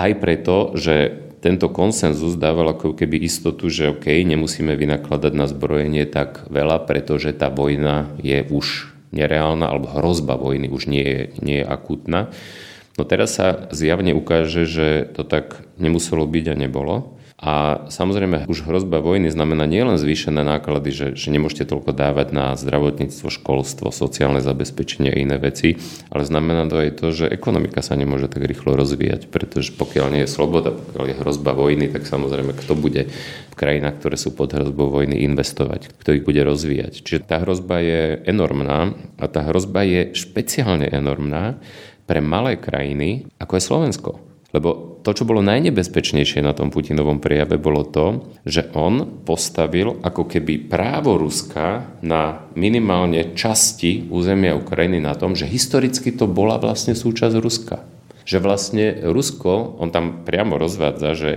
Aj 0.00 0.10
preto, 0.16 0.72
že 0.72 1.28
tento 1.42 1.68
konsenzus 1.74 2.38
dával 2.38 2.70
ako 2.72 2.94
keby 2.94 3.18
istotu, 3.26 3.66
že 3.66 3.90
OK, 3.92 4.08
nemusíme 4.08 4.78
vynakladať 4.78 5.32
na 5.34 5.50
zbrojenie 5.50 6.06
tak 6.06 6.46
veľa, 6.48 6.86
pretože 6.86 7.34
tá 7.34 7.50
vojna 7.50 8.14
je 8.22 8.46
už 8.46 8.91
nereálna 9.12 9.68
alebo 9.68 9.92
hrozba 9.92 10.40
vojny 10.40 10.72
už 10.72 10.88
nie 10.88 11.04
je, 11.04 11.20
nie 11.44 11.56
je 11.60 11.68
akútna. 11.68 12.32
No 12.96 13.08
teraz 13.08 13.40
sa 13.40 13.72
zjavne 13.72 14.12
ukáže, 14.12 14.68
že 14.68 15.08
to 15.16 15.24
tak 15.24 15.64
nemuselo 15.80 16.28
byť 16.28 16.44
a 16.52 16.54
nebolo. 16.56 17.16
A 17.42 17.82
samozrejme, 17.90 18.46
už 18.46 18.62
hrozba 18.70 19.02
vojny 19.02 19.26
znamená 19.26 19.66
nielen 19.66 19.98
zvýšené 19.98 20.46
náklady, 20.46 20.94
že, 20.94 21.06
že 21.18 21.34
nemôžete 21.34 21.74
toľko 21.74 21.90
dávať 21.90 22.30
na 22.30 22.54
zdravotníctvo, 22.54 23.34
školstvo, 23.34 23.90
sociálne 23.90 24.38
zabezpečenie 24.38 25.10
a 25.10 25.18
iné 25.18 25.42
veci, 25.42 25.74
ale 26.14 26.22
znamená 26.22 26.70
to 26.70 26.78
aj 26.78 26.90
to, 27.02 27.10
že 27.10 27.26
ekonomika 27.26 27.82
sa 27.82 27.98
nemôže 27.98 28.30
tak 28.30 28.46
rýchlo 28.46 28.78
rozvíjať, 28.78 29.26
pretože 29.26 29.74
pokiaľ 29.74 30.06
nie 30.14 30.22
je 30.22 30.30
sloboda, 30.30 30.70
pokiaľ 30.70 31.04
je 31.10 31.18
hrozba 31.18 31.50
vojny, 31.58 31.90
tak 31.90 32.06
samozrejme, 32.06 32.54
kto 32.54 32.78
bude 32.78 33.10
v 33.50 33.54
krajinách, 33.58 33.98
ktoré 33.98 34.14
sú 34.14 34.30
pod 34.38 34.54
hrozbou 34.54 34.94
vojny, 34.94 35.26
investovať, 35.26 35.98
kto 35.98 36.14
ich 36.14 36.22
bude 36.22 36.46
rozvíjať. 36.46 37.02
Čiže 37.02 37.26
tá 37.26 37.42
hrozba 37.42 37.82
je 37.82 38.22
enormná 38.22 38.94
a 39.18 39.24
tá 39.26 39.42
hrozba 39.50 39.82
je 39.82 40.14
špeciálne 40.14 40.86
enormná 40.86 41.58
pre 42.06 42.22
malé 42.22 42.54
krajiny, 42.54 43.26
ako 43.42 43.58
je 43.58 43.66
Slovensko. 43.66 44.10
Lebo 44.54 44.91
to, 45.02 45.10
čo 45.10 45.26
bolo 45.26 45.42
najnebezpečnejšie 45.42 46.46
na 46.46 46.54
tom 46.54 46.70
Putinovom 46.70 47.18
prejave, 47.18 47.58
bolo 47.58 47.82
to, 47.82 48.30
že 48.46 48.70
on 48.78 49.22
postavil 49.26 49.98
ako 49.98 50.30
keby 50.30 50.70
právo 50.70 51.18
Ruska 51.18 51.98
na 52.06 52.46
minimálne 52.54 53.34
časti 53.34 54.06
územia 54.06 54.54
Ukrajiny 54.54 55.02
na 55.02 55.18
tom, 55.18 55.34
že 55.34 55.50
historicky 55.50 56.14
to 56.14 56.30
bola 56.30 56.62
vlastne 56.62 56.94
súčasť 56.94 57.34
Ruska. 57.42 57.82
Že 58.22 58.38
vlastne 58.38 58.84
Rusko, 59.02 59.82
on 59.82 59.90
tam 59.90 60.22
priamo 60.22 60.54
rozvádza, 60.54 61.18
že, 61.18 61.32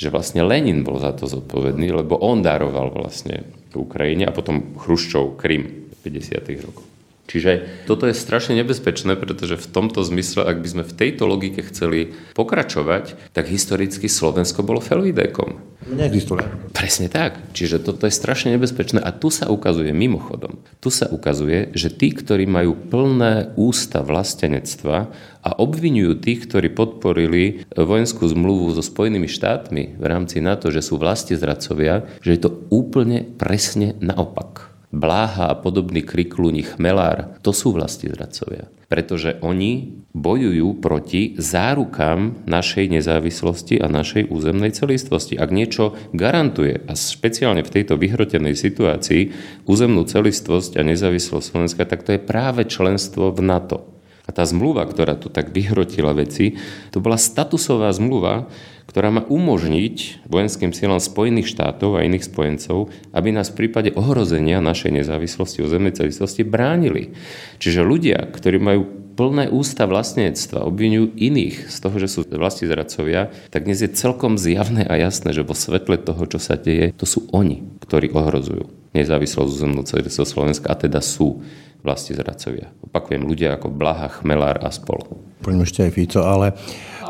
že 0.00 0.08
vlastne 0.08 0.40
Lenin 0.40 0.80
bol 0.80 0.96
za 0.96 1.12
to 1.12 1.28
zodpovedný, 1.28 1.92
lebo 1.92 2.16
on 2.16 2.40
daroval 2.40 2.88
vlastne 2.96 3.44
Ukrajine 3.76 4.24
a 4.24 4.32
potom 4.32 4.72
Chruščov 4.80 5.36
Krym 5.36 5.92
v 5.92 5.98
50. 6.08 6.64
rokoch. 6.64 6.91
Čiže 7.30 7.86
toto 7.86 8.10
je 8.10 8.18
strašne 8.18 8.58
nebezpečné, 8.58 9.14
pretože 9.14 9.54
v 9.56 9.70
tomto 9.70 10.02
zmysle, 10.02 10.42
ak 10.42 10.58
by 10.58 10.68
sme 10.68 10.82
v 10.84 10.96
tejto 10.96 11.24
logike 11.24 11.62
chceli 11.70 12.12
pokračovať, 12.34 13.32
tak 13.32 13.46
historicky 13.46 14.10
Slovensko 14.10 14.66
bolo 14.66 14.82
felvidékom. 14.82 15.72
Neexistuje. 15.82 16.46
Presne 16.70 17.10
tak. 17.10 17.38
Čiže 17.54 17.82
toto 17.82 18.06
je 18.06 18.14
strašne 18.14 18.54
nebezpečné. 18.54 19.02
A 19.02 19.10
tu 19.14 19.34
sa 19.34 19.50
ukazuje, 19.50 19.90
mimochodom, 19.90 20.62
tu 20.78 20.90
sa 20.94 21.10
ukazuje, 21.10 21.74
že 21.74 21.90
tí, 21.90 22.14
ktorí 22.14 22.46
majú 22.46 22.74
plné 22.74 23.54
ústa 23.58 24.02
vlastenectva 24.02 25.10
a 25.42 25.50
obvinujú 25.58 26.22
tých, 26.22 26.46
ktorí 26.46 26.70
podporili 26.70 27.66
vojenskú 27.74 28.30
zmluvu 28.30 28.70
so 28.74 28.82
Spojenými 28.82 29.26
štátmi 29.26 29.98
v 29.98 30.04
rámci 30.06 30.38
NATO, 30.38 30.70
že 30.70 30.82
sú 30.82 31.02
vlasti 31.02 31.34
zradcovia, 31.34 32.06
že 32.22 32.38
je 32.38 32.40
to 32.46 32.50
úplne 32.70 33.26
presne 33.38 33.98
naopak. 33.98 34.71
Bláha 34.92 35.48
a 35.48 35.56
podobný 35.56 36.04
kriklúni 36.04 36.68
chmelár, 36.68 37.40
to 37.40 37.56
sú 37.56 37.72
vlasti 37.72 38.12
zradcovia. 38.12 38.68
Pretože 38.92 39.40
oni 39.40 40.04
bojujú 40.12 40.84
proti 40.84 41.32
zárukám 41.40 42.44
našej 42.44 43.00
nezávislosti 43.00 43.80
a 43.80 43.88
našej 43.88 44.28
územnej 44.28 44.76
celistvosti. 44.76 45.40
Ak 45.40 45.48
niečo 45.48 45.96
garantuje, 46.12 46.84
a 46.84 46.92
špeciálne 46.92 47.64
v 47.64 47.72
tejto 47.72 47.96
vyhrotenej 47.96 48.52
situácii, 48.52 49.32
územnú 49.64 50.04
celistvosť 50.04 50.76
a 50.76 50.84
nezávislosť 50.84 51.46
Slovenska, 51.48 51.88
tak 51.88 52.04
to 52.04 52.12
je 52.12 52.20
práve 52.20 52.68
členstvo 52.68 53.32
v 53.32 53.40
NATO. 53.40 54.01
A 54.22 54.30
tá 54.30 54.46
zmluva, 54.46 54.86
ktorá 54.86 55.18
tu 55.18 55.26
tak 55.28 55.50
vyhrotila 55.50 56.14
veci, 56.14 56.54
to 56.94 57.02
bola 57.02 57.18
statusová 57.18 57.90
zmluva, 57.90 58.46
ktorá 58.86 59.10
má 59.10 59.22
umožniť 59.26 60.26
vojenským 60.30 60.70
silám 60.70 61.00
Spojených 61.00 61.48
štátov 61.50 61.96
a 61.98 62.04
iných 62.06 62.28
spojencov, 62.28 62.92
aby 63.16 63.28
nás 63.34 63.50
v 63.50 63.66
prípade 63.66 63.90
ohrozenia 63.96 64.62
našej 64.62 65.02
nezávislosti 65.02 65.64
o 65.64 65.70
zemnej 65.70 65.96
celistosti 65.96 66.44
bránili. 66.44 67.16
Čiže 67.58 67.82
ľudia, 67.82 68.20
ktorí 68.30 68.60
majú 68.60 69.01
plné 69.22 69.46
ústa 69.54 69.86
vlastníctva, 69.86 70.66
obvinujú 70.66 71.14
iných 71.14 71.70
z 71.70 71.76
toho, 71.78 71.94
že 72.02 72.10
sú 72.10 72.26
vlasti 72.26 72.66
zradcovia, 72.66 73.30
tak 73.54 73.70
dnes 73.70 73.78
je 73.78 73.94
celkom 73.94 74.34
zjavné 74.34 74.82
a 74.82 74.98
jasné, 74.98 75.30
že 75.30 75.46
vo 75.46 75.54
svetle 75.54 75.94
toho, 76.02 76.26
čo 76.26 76.42
sa 76.42 76.58
deje, 76.58 76.90
to 76.98 77.06
sú 77.06 77.30
oni, 77.30 77.62
ktorí 77.86 78.10
ohrozujú 78.10 78.66
nezávislosť 78.90 79.46
územnú 79.46 79.86
celistosti 79.86 80.34
Slovenska 80.34 80.74
a 80.74 80.74
teda 80.74 80.98
sú 80.98 81.38
vlasti 81.86 82.18
zradcovia. 82.18 82.74
Opakujem, 82.82 83.22
ľudia 83.22 83.54
ako 83.54 83.70
Blaha, 83.70 84.10
Chmelár 84.10 84.58
a 84.58 84.74
spol. 84.74 85.06
Poďme 85.38 85.70
ešte 85.70 85.86
aj 85.86 85.92
Fico, 85.94 86.26
ale 86.26 86.58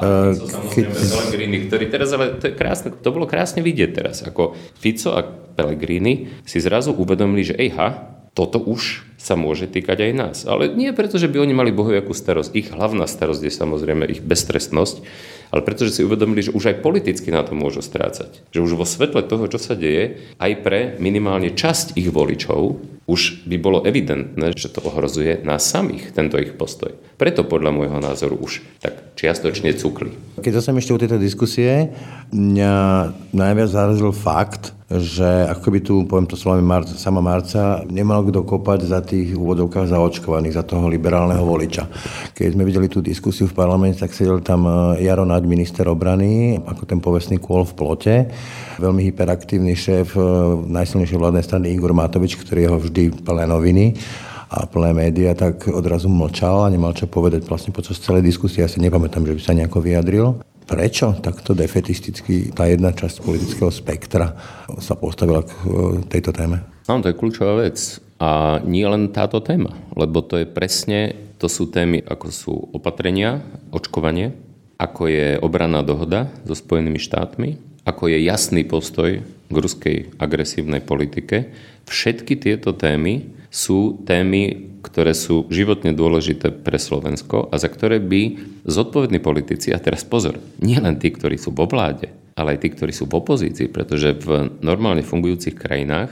Uh, 0.02 0.34
keď... 0.74 0.88
Pellegrini, 0.98 1.68
ktorý 1.70 1.86
teraz, 1.86 2.10
ale 2.10 2.34
to, 2.34 2.50
je 2.50 2.58
krásne, 2.58 2.90
to 2.90 3.14
bolo 3.14 3.22
krásne 3.22 3.62
vidieť 3.62 3.90
teraz, 3.94 4.26
ako 4.26 4.58
Fico 4.74 5.14
a 5.14 5.22
Pellegrini 5.22 6.42
si 6.42 6.58
zrazu 6.58 6.90
uvedomili, 6.90 7.46
že 7.46 7.54
ejha, 7.54 8.18
toto 8.32 8.56
už 8.58 9.04
sa 9.20 9.38
môže 9.38 9.70
týkať 9.70 10.10
aj 10.10 10.12
nás. 10.16 10.36
Ale 10.48 10.72
nie 10.72 10.90
preto, 10.90 11.14
že 11.14 11.30
by 11.30 11.38
oni 11.44 11.54
mali 11.54 11.70
bohoviakú 11.70 12.10
starosť. 12.10 12.50
Ich 12.58 12.74
hlavná 12.74 13.06
starosť 13.06 13.46
je 13.46 13.52
samozrejme 13.54 14.08
ich 14.10 14.18
beztrestnosť, 14.18 15.04
ale 15.54 15.62
pretože 15.62 16.00
si 16.00 16.02
uvedomili, 16.02 16.42
že 16.42 16.56
už 16.56 16.74
aj 16.74 16.82
politicky 16.82 17.30
na 17.30 17.46
to 17.46 17.54
môžu 17.54 17.84
strácať. 17.84 18.42
Že 18.50 18.64
už 18.66 18.72
vo 18.74 18.88
svetle 18.88 19.22
toho, 19.22 19.46
čo 19.46 19.62
sa 19.62 19.78
deje, 19.78 20.32
aj 20.42 20.52
pre 20.64 20.80
minimálne 20.98 21.54
časť 21.54 21.94
ich 21.94 22.10
voličov 22.10 22.82
už 23.06 23.44
by 23.50 23.56
bolo 23.58 23.82
evidentné, 23.82 24.54
že 24.54 24.70
to 24.70 24.80
ohrozuje 24.80 25.42
nás 25.42 25.66
samých, 25.66 26.14
tento 26.14 26.38
ich 26.38 26.54
postoj. 26.54 26.94
Preto 27.18 27.42
podľa 27.42 27.74
môjho 27.74 27.98
názoru 27.98 28.38
už 28.38 28.62
tak 28.78 29.18
čiastočne 29.18 29.74
cukli. 29.74 30.14
Keď 30.38 30.62
som 30.62 30.78
ešte 30.78 30.94
u 30.94 31.02
tejto 31.02 31.18
diskusie, 31.18 31.90
mňa 32.30 32.74
najviac 33.34 33.68
zarazil 33.68 34.14
fakt, 34.14 34.70
že 35.00 35.48
ako 35.48 35.66
by 35.72 35.80
tu, 35.80 35.94
poviem 36.04 36.28
to 36.28 36.36
slovami 36.36 36.60
Marca, 36.60 36.92
sama 36.98 37.24
Marca, 37.24 37.80
nemal 37.88 38.20
kto 38.26 38.44
kopať 38.44 38.80
za 38.84 39.00
tých 39.00 39.32
úvodovkách 39.32 39.88
zaočkovaných, 39.88 40.58
za 40.58 40.64
toho 40.66 40.84
liberálneho 40.90 41.40
voliča. 41.40 41.88
Keď 42.36 42.52
sme 42.52 42.68
videli 42.68 42.92
tú 42.92 43.00
diskusiu 43.00 43.48
v 43.48 43.56
parlamente, 43.56 44.02
tak 44.02 44.12
sedel 44.12 44.44
tam 44.44 44.68
e, 44.68 45.00
Jaro 45.00 45.24
Naď, 45.24 45.48
minister 45.48 45.88
obrany, 45.88 46.60
ako 46.60 46.84
ten 46.84 47.00
povestný 47.00 47.40
kôl 47.40 47.64
v 47.64 47.72
plote, 47.72 48.14
veľmi 48.76 49.00
hyperaktívny 49.08 49.72
šéf 49.72 50.12
e, 50.12 50.20
najsilnejšej 50.68 51.16
vládnej 51.16 51.44
strany 51.46 51.72
Igor 51.72 51.96
Matovič, 51.96 52.36
ktorý 52.36 52.68
jeho 52.68 52.78
vždy 52.82 53.24
plné 53.24 53.48
noviny 53.48 53.96
a 54.52 54.68
plné 54.68 54.92
médiá, 54.92 55.32
tak 55.32 55.64
odrazu 55.72 56.12
mlčal 56.12 56.68
a 56.68 56.72
nemal 56.72 56.92
čo 56.92 57.08
povedať 57.08 57.48
vlastne 57.48 57.72
počas 57.72 57.96
celej 57.96 58.28
diskusie. 58.28 58.60
Ja 58.60 58.68
si 58.68 58.84
nepamätám, 58.84 59.24
že 59.24 59.32
by 59.32 59.40
sa 59.40 59.56
nejako 59.56 59.80
vyjadril. 59.80 60.51
Prečo 60.62 61.18
takto 61.18 61.52
defetisticky 61.52 62.54
tá 62.54 62.70
jedna 62.70 62.94
časť 62.94 63.22
politického 63.22 63.70
spektra 63.70 64.36
sa 64.78 64.94
postavila 64.94 65.42
k 65.42 65.50
e, 65.50 65.62
tejto 66.06 66.30
téme? 66.30 66.62
No, 66.86 67.02
to 67.02 67.10
je 67.10 67.18
kľúčová 67.18 67.62
vec. 67.62 67.98
A 68.22 68.62
nie 68.62 68.86
len 68.86 69.10
táto 69.10 69.42
téma, 69.42 69.74
lebo 69.98 70.22
to 70.22 70.38
je 70.38 70.46
presne, 70.46 71.18
to 71.42 71.50
sú 71.50 71.66
témy, 71.66 72.06
ako 72.06 72.26
sú 72.30 72.54
opatrenia, 72.70 73.42
očkovanie, 73.74 74.30
ako 74.78 75.10
je 75.10 75.26
obranná 75.42 75.82
dohoda 75.82 76.30
so 76.46 76.54
Spojenými 76.54 77.02
štátmi, 77.02 77.71
ako 77.82 78.10
je 78.10 78.18
jasný 78.22 78.62
postoj 78.66 79.20
k 79.22 79.56
ruskej 79.56 80.16
agresívnej 80.18 80.80
politike, 80.80 81.50
Všetky 81.88 82.38
tieto 82.38 82.70
témy 82.76 83.26
sú 83.50 84.00
témy, 84.06 84.72
ktoré 84.82 85.14
sú 85.14 85.50
životne 85.50 85.90
dôležité 85.92 86.54
pre 86.54 86.78
Slovensko 86.78 87.50
a 87.50 87.58
za 87.58 87.68
ktoré 87.68 87.98
by 87.98 88.38
zodpovední 88.66 89.18
politici, 89.18 89.74
a 89.74 89.82
teraz 89.82 90.06
pozor, 90.06 90.38
nie 90.62 90.78
len 90.78 90.98
tí, 90.98 91.10
ktorí 91.10 91.38
sú 91.38 91.50
vo 91.50 91.66
vláde, 91.66 92.10
ale 92.38 92.56
aj 92.56 92.58
tí, 92.64 92.68
ktorí 92.72 92.92
sú 92.94 93.10
v 93.10 93.18
opozícii, 93.18 93.68
pretože 93.68 94.14
v 94.16 94.56
normálne 94.62 95.04
fungujúcich 95.04 95.58
krajinách 95.58 96.10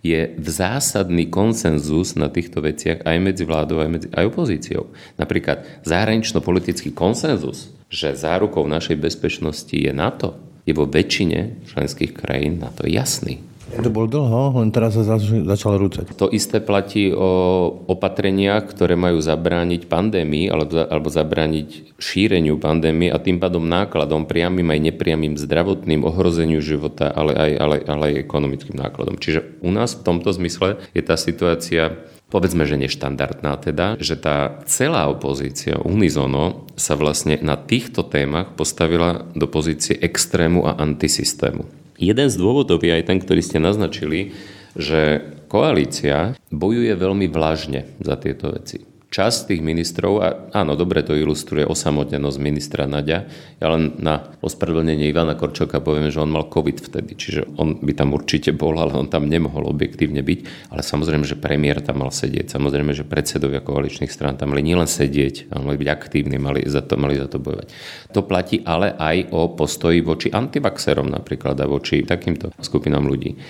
je 0.00 0.38
zásadný 0.38 1.26
konsenzus 1.26 2.14
na 2.14 2.30
týchto 2.30 2.62
veciach 2.62 3.02
aj 3.02 3.16
medzi 3.18 3.42
vládou, 3.42 3.82
aj, 3.82 3.90
medzi, 3.90 4.08
aj 4.14 4.30
opozíciou. 4.30 4.88
Napríklad 5.18 5.66
zahranično-politický 5.82 6.94
konsenzus 6.94 7.74
že 7.88 8.12
zárukou 8.12 8.68
našej 8.68 9.00
bezpečnosti 9.00 9.72
je 9.72 9.88
NATO, 9.96 10.36
je 10.68 10.72
vo 10.76 10.84
väčšine 10.84 11.64
členských 11.72 12.12
krajín 12.12 12.60
na 12.60 12.68
to 12.68 12.84
jasný. 12.84 13.48
To 13.68 13.92
bol 13.92 14.08
dlho, 14.08 14.64
len 14.64 14.72
teraz 14.72 14.96
sa 14.96 15.20
začal 15.20 15.76
rúcať. 15.76 16.16
To 16.16 16.32
isté 16.32 16.56
platí 16.56 17.12
o 17.12 17.68
opatreniach, 17.84 18.64
ktoré 18.64 18.96
majú 18.96 19.20
zabrániť 19.20 19.92
pandémii 19.92 20.48
alebo, 20.48 20.88
alebo 20.88 21.08
zabrániť 21.12 22.00
šíreniu 22.00 22.56
pandémie 22.56 23.12
a 23.12 23.20
tým 23.20 23.36
pádom 23.36 23.68
nákladom, 23.68 24.24
priamým 24.24 24.72
aj 24.72 24.80
nepriamým 24.88 25.36
zdravotným 25.36 26.00
ohrozeniu 26.00 26.64
života, 26.64 27.12
ale 27.12 27.36
aj, 27.36 27.50
ale, 27.60 27.76
ale 27.84 28.02
aj 28.08 28.24
ekonomickým 28.24 28.76
nákladom. 28.80 29.20
Čiže 29.20 29.60
u 29.60 29.68
nás 29.68 30.00
v 30.00 30.04
tomto 30.16 30.32
zmysle 30.32 30.80
je 30.96 31.02
tá 31.04 31.20
situácia 31.20 32.00
povedzme, 32.28 32.64
že 32.64 32.80
neštandardná 32.80 33.56
teda, 33.60 34.00
že 34.00 34.16
tá 34.16 34.60
celá 34.64 35.08
opozícia 35.08 35.80
unizono 35.80 36.68
sa 36.76 36.96
vlastne 36.96 37.36
na 37.40 37.56
týchto 37.60 38.04
témach 38.04 38.56
postavila 38.56 39.28
do 39.36 39.48
pozície 39.48 39.96
extrému 39.96 40.64
a 40.64 40.76
antisystému. 40.80 41.64
Jeden 41.98 42.28
z 42.30 42.36
dôvodov 42.38 42.80
je 42.80 42.94
aj 42.94 43.04
ten, 43.10 43.18
ktorý 43.18 43.42
ste 43.42 43.58
naznačili, 43.58 44.32
že 44.78 45.20
koalícia 45.50 46.38
bojuje 46.54 46.94
veľmi 46.94 47.26
vlažne 47.26 47.90
za 47.98 48.14
tieto 48.14 48.54
veci. 48.54 48.87
Časť 49.08 49.48
tých 49.48 49.64
ministrov, 49.64 50.12
a 50.20 50.28
áno, 50.52 50.76
dobre 50.76 51.00
to 51.00 51.16
ilustruje 51.16 51.64
osamotenosť 51.64 52.38
ministra 52.44 52.84
Nadia, 52.84 53.24
ja 53.56 53.72
len 53.72 53.96
na 53.96 54.36
ospravedlnenie 54.44 55.08
Ivana 55.08 55.32
Korčoka 55.32 55.80
poviem, 55.80 56.12
že 56.12 56.20
on 56.20 56.28
mal 56.28 56.52
COVID 56.52 56.76
vtedy, 56.76 57.16
čiže 57.16 57.48
on 57.56 57.80
by 57.80 57.96
tam 57.96 58.12
určite 58.12 58.52
bol, 58.52 58.76
ale 58.76 58.92
on 58.92 59.08
tam 59.08 59.24
nemohol 59.24 59.64
objektívne 59.64 60.20
byť. 60.20 60.68
Ale 60.68 60.84
samozrejme, 60.84 61.24
že 61.24 61.40
premiér 61.40 61.80
tam 61.80 62.04
mal 62.04 62.12
sedieť, 62.12 62.52
samozrejme, 62.52 62.92
že 62.92 63.08
predsedovia 63.08 63.64
koaličných 63.64 64.12
strán 64.12 64.36
tam 64.36 64.52
mali 64.52 64.60
nielen 64.60 64.84
sedieť, 64.84 65.56
ale 65.56 65.72
mali 65.72 65.80
byť 65.80 65.88
aktívni, 65.88 66.36
mali 66.36 66.68
za 66.68 66.84
to, 66.84 67.00
mali 67.00 67.16
za 67.16 67.32
to 67.32 67.40
bojovať. 67.40 67.72
To 68.12 68.20
platí 68.28 68.60
ale 68.68 68.92
aj 68.92 69.32
o 69.32 69.56
postoji 69.56 70.04
voči 70.04 70.28
antivaxerom 70.28 71.08
napríklad 71.08 71.56
a 71.56 71.64
voči 71.64 72.04
takýmto 72.04 72.52
skupinám 72.60 73.08
ľudí. 73.08 73.40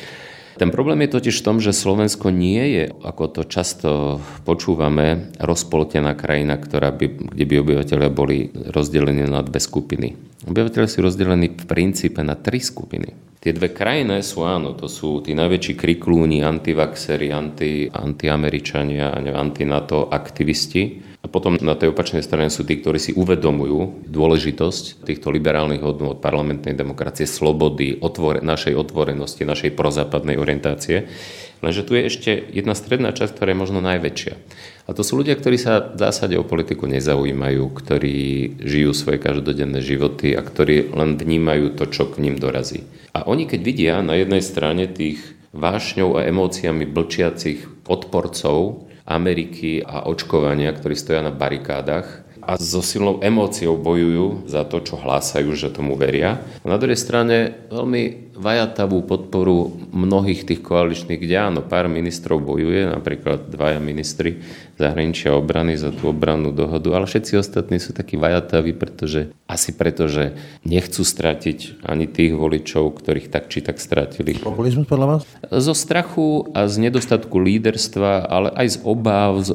Ten 0.58 0.74
problém 0.74 1.06
je 1.06 1.14
totiž 1.14 1.38
v 1.38 1.46
tom, 1.46 1.56
že 1.62 1.70
Slovensko 1.70 2.34
nie 2.34 2.58
je, 2.74 2.84
ako 2.90 3.24
to 3.30 3.42
často 3.46 4.18
počúvame, 4.42 5.30
rozpoltená 5.38 6.18
krajina, 6.18 6.58
ktorá 6.58 6.90
by, 6.90 7.30
kde 7.30 7.44
by 7.46 7.54
obyvateľia 7.62 8.10
boli 8.10 8.50
rozdelení 8.50 9.22
na 9.22 9.46
dve 9.46 9.62
skupiny. 9.62 10.18
Obyvateľia 10.50 10.90
sú 10.90 11.06
rozdelení 11.06 11.54
v 11.54 11.62
princípe 11.62 12.26
na 12.26 12.34
tri 12.34 12.58
skupiny. 12.58 13.38
Tie 13.38 13.54
dve 13.54 13.70
krajiny 13.70 14.18
sú 14.18 14.42
áno, 14.42 14.74
to 14.74 14.90
sú 14.90 15.22
tí 15.22 15.30
najväčší 15.30 15.78
kriklúni, 15.78 16.42
antivaxery, 16.42 17.30
anti, 17.30 17.86
antiameričania, 17.86 19.14
anti-NATO 19.14 20.10
aktivisti. 20.10 21.07
Potom 21.28 21.60
na 21.60 21.76
tej 21.76 21.92
opačnej 21.92 22.24
strane 22.24 22.48
sú 22.48 22.64
tí, 22.64 22.80
ktorí 22.80 22.96
si 22.96 23.12
uvedomujú 23.12 24.08
dôležitosť 24.08 25.04
týchto 25.04 25.28
liberálnych 25.28 25.84
hodnôt 25.84 26.16
parlamentnej 26.16 26.72
demokracie, 26.72 27.28
slobody, 27.28 28.00
otvore, 28.00 28.40
našej 28.40 28.74
otvorenosti, 28.74 29.44
našej 29.44 29.76
prozápadnej 29.76 30.40
orientácie. 30.40 31.08
Lenže 31.58 31.84
tu 31.84 31.98
je 31.98 32.06
ešte 32.06 32.30
jedna 32.54 32.72
stredná 32.72 33.10
časť, 33.10 33.34
ktorá 33.34 33.50
je 33.52 33.60
možno 33.60 33.80
najväčšia. 33.82 34.34
A 34.88 34.96
to 34.96 35.02
sú 35.04 35.20
ľudia, 35.20 35.36
ktorí 35.36 35.58
sa 35.60 35.92
v 35.92 36.00
zásade 36.00 36.38
o 36.38 36.46
politiku 36.46 36.88
nezaujímajú, 36.88 37.62
ktorí 37.76 38.16
žijú 38.62 38.96
svoje 38.96 39.18
každodenné 39.20 39.84
životy 39.84 40.32
a 40.32 40.40
ktorí 40.40 40.94
len 40.94 41.18
vnímajú 41.18 41.76
to, 41.76 41.90
čo 41.90 42.08
k 42.08 42.24
ním 42.24 42.40
dorazí. 42.40 42.88
A 43.12 43.26
oni 43.26 43.44
keď 43.44 43.60
vidia 43.60 43.94
na 44.00 44.16
jednej 44.16 44.40
strane 44.40 44.88
tých 44.88 45.20
vášňou 45.52 46.22
a 46.22 46.24
emóciami 46.30 46.86
blčiacich 46.86 47.88
odporcov 47.90 48.87
Ameriky 49.08 49.80
a 49.80 50.04
očkovania, 50.04 50.76
ktorí 50.76 50.92
stoja 50.92 51.24
na 51.24 51.32
barikádach 51.32 52.28
a 52.48 52.56
so 52.56 52.80
silnou 52.80 53.20
emóciou 53.20 53.76
bojujú 53.76 54.48
za 54.48 54.64
to, 54.64 54.80
čo 54.80 54.96
hlásajú, 54.96 55.52
že 55.52 55.68
tomu 55.68 55.96
veria. 56.00 56.40
A 56.64 56.66
na 56.68 56.80
druhej 56.80 56.96
strane 56.96 57.68
veľmi 57.68 58.27
vajatavú 58.38 59.02
podporu 59.02 59.74
mnohých 59.90 60.46
tých 60.46 60.62
koaličných, 60.62 61.18
kde 61.18 61.36
áno, 61.36 61.60
pár 61.66 61.90
ministrov 61.90 62.38
bojuje, 62.38 62.86
napríklad 62.86 63.50
dvaja 63.50 63.82
ministri 63.82 64.38
zahraničia 64.78 65.34
obrany 65.34 65.74
za 65.74 65.90
tú 65.90 66.14
obrannú 66.14 66.54
dohodu, 66.54 66.94
ale 66.94 67.10
všetci 67.10 67.34
ostatní 67.34 67.82
sú 67.82 67.90
takí 67.90 68.14
vajataví, 68.14 68.78
pretože 68.78 69.34
asi 69.50 69.74
preto, 69.74 70.06
že 70.06 70.38
nechcú 70.62 71.02
stratiť 71.02 71.82
ani 71.82 72.06
tých 72.06 72.38
voličov, 72.38 72.94
ktorých 73.02 73.26
tak 73.26 73.50
či 73.50 73.58
tak 73.58 73.82
stratili. 73.82 74.38
Populizmus 74.38 74.86
podľa 74.86 75.06
vás? 75.18 75.22
Zo 75.50 75.74
strachu 75.74 76.54
a 76.54 76.70
z 76.70 76.78
nedostatku 76.78 77.34
líderstva, 77.42 78.30
ale 78.30 78.54
aj 78.54 78.66
z 78.70 78.78
obáv, 78.86 79.42
z, 79.42 79.50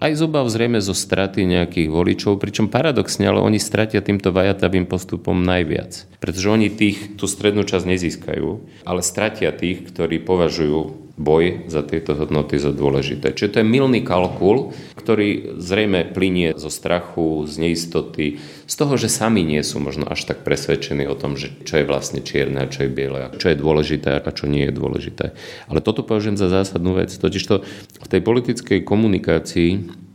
aj 0.00 0.12
z 0.16 0.20
obáv 0.24 0.48
zrejme 0.48 0.80
zo 0.80 0.96
straty 0.96 1.44
nejakých 1.44 1.92
voličov, 1.92 2.40
pričom 2.40 2.72
paradoxne, 2.72 3.28
ale 3.28 3.44
oni 3.44 3.60
stratia 3.60 4.00
týmto 4.00 4.32
vajatavým 4.32 4.88
postupom 4.88 5.36
najviac. 5.44 6.08
Pretože 6.24 6.48
oni 6.48 6.72
tých, 6.72 7.20
tú 7.20 7.28
strednú 7.28 7.68
časť 7.68 7.84
nezískajú 7.84 8.13
nezískajú, 8.14 8.48
ale 8.86 9.00
stratia 9.02 9.50
tých, 9.50 9.90
ktorí 9.90 10.22
považujú 10.22 11.02
boj 11.14 11.70
za 11.70 11.86
tieto 11.86 12.18
hodnoty 12.18 12.58
za 12.58 12.74
dôležité. 12.74 13.30
Čiže 13.38 13.50
to 13.54 13.58
je 13.62 13.70
milný 13.70 14.02
kalkul, 14.02 14.74
ktorý 14.98 15.62
zrejme 15.62 16.10
plinie 16.10 16.58
zo 16.58 16.66
strachu, 16.66 17.46
z 17.46 17.54
neistoty, 17.62 18.42
z 18.66 18.74
toho, 18.74 18.98
že 18.98 19.06
sami 19.06 19.46
nie 19.46 19.62
sú 19.62 19.78
možno 19.78 20.10
až 20.10 20.26
tak 20.26 20.42
presvedčení 20.42 21.06
o 21.06 21.14
tom, 21.14 21.38
že 21.38 21.54
čo 21.62 21.78
je 21.78 21.86
vlastne 21.86 22.18
čierne 22.18 22.66
a 22.66 22.70
čo 22.70 22.86
je 22.86 22.90
biele, 22.90 23.30
čo 23.38 23.46
je 23.46 23.54
dôležité 23.54 24.18
a 24.18 24.30
čo 24.34 24.50
nie 24.50 24.66
je 24.66 24.74
dôležité. 24.74 25.38
Ale 25.70 25.78
toto 25.78 26.02
považujem 26.02 26.34
za 26.34 26.50
zásadnú 26.50 26.98
vec. 26.98 27.14
Totiž 27.14 27.42
to 27.46 27.62
v 28.02 28.10
tej 28.10 28.18
politickej 28.18 28.82
komunikácii 28.82 29.70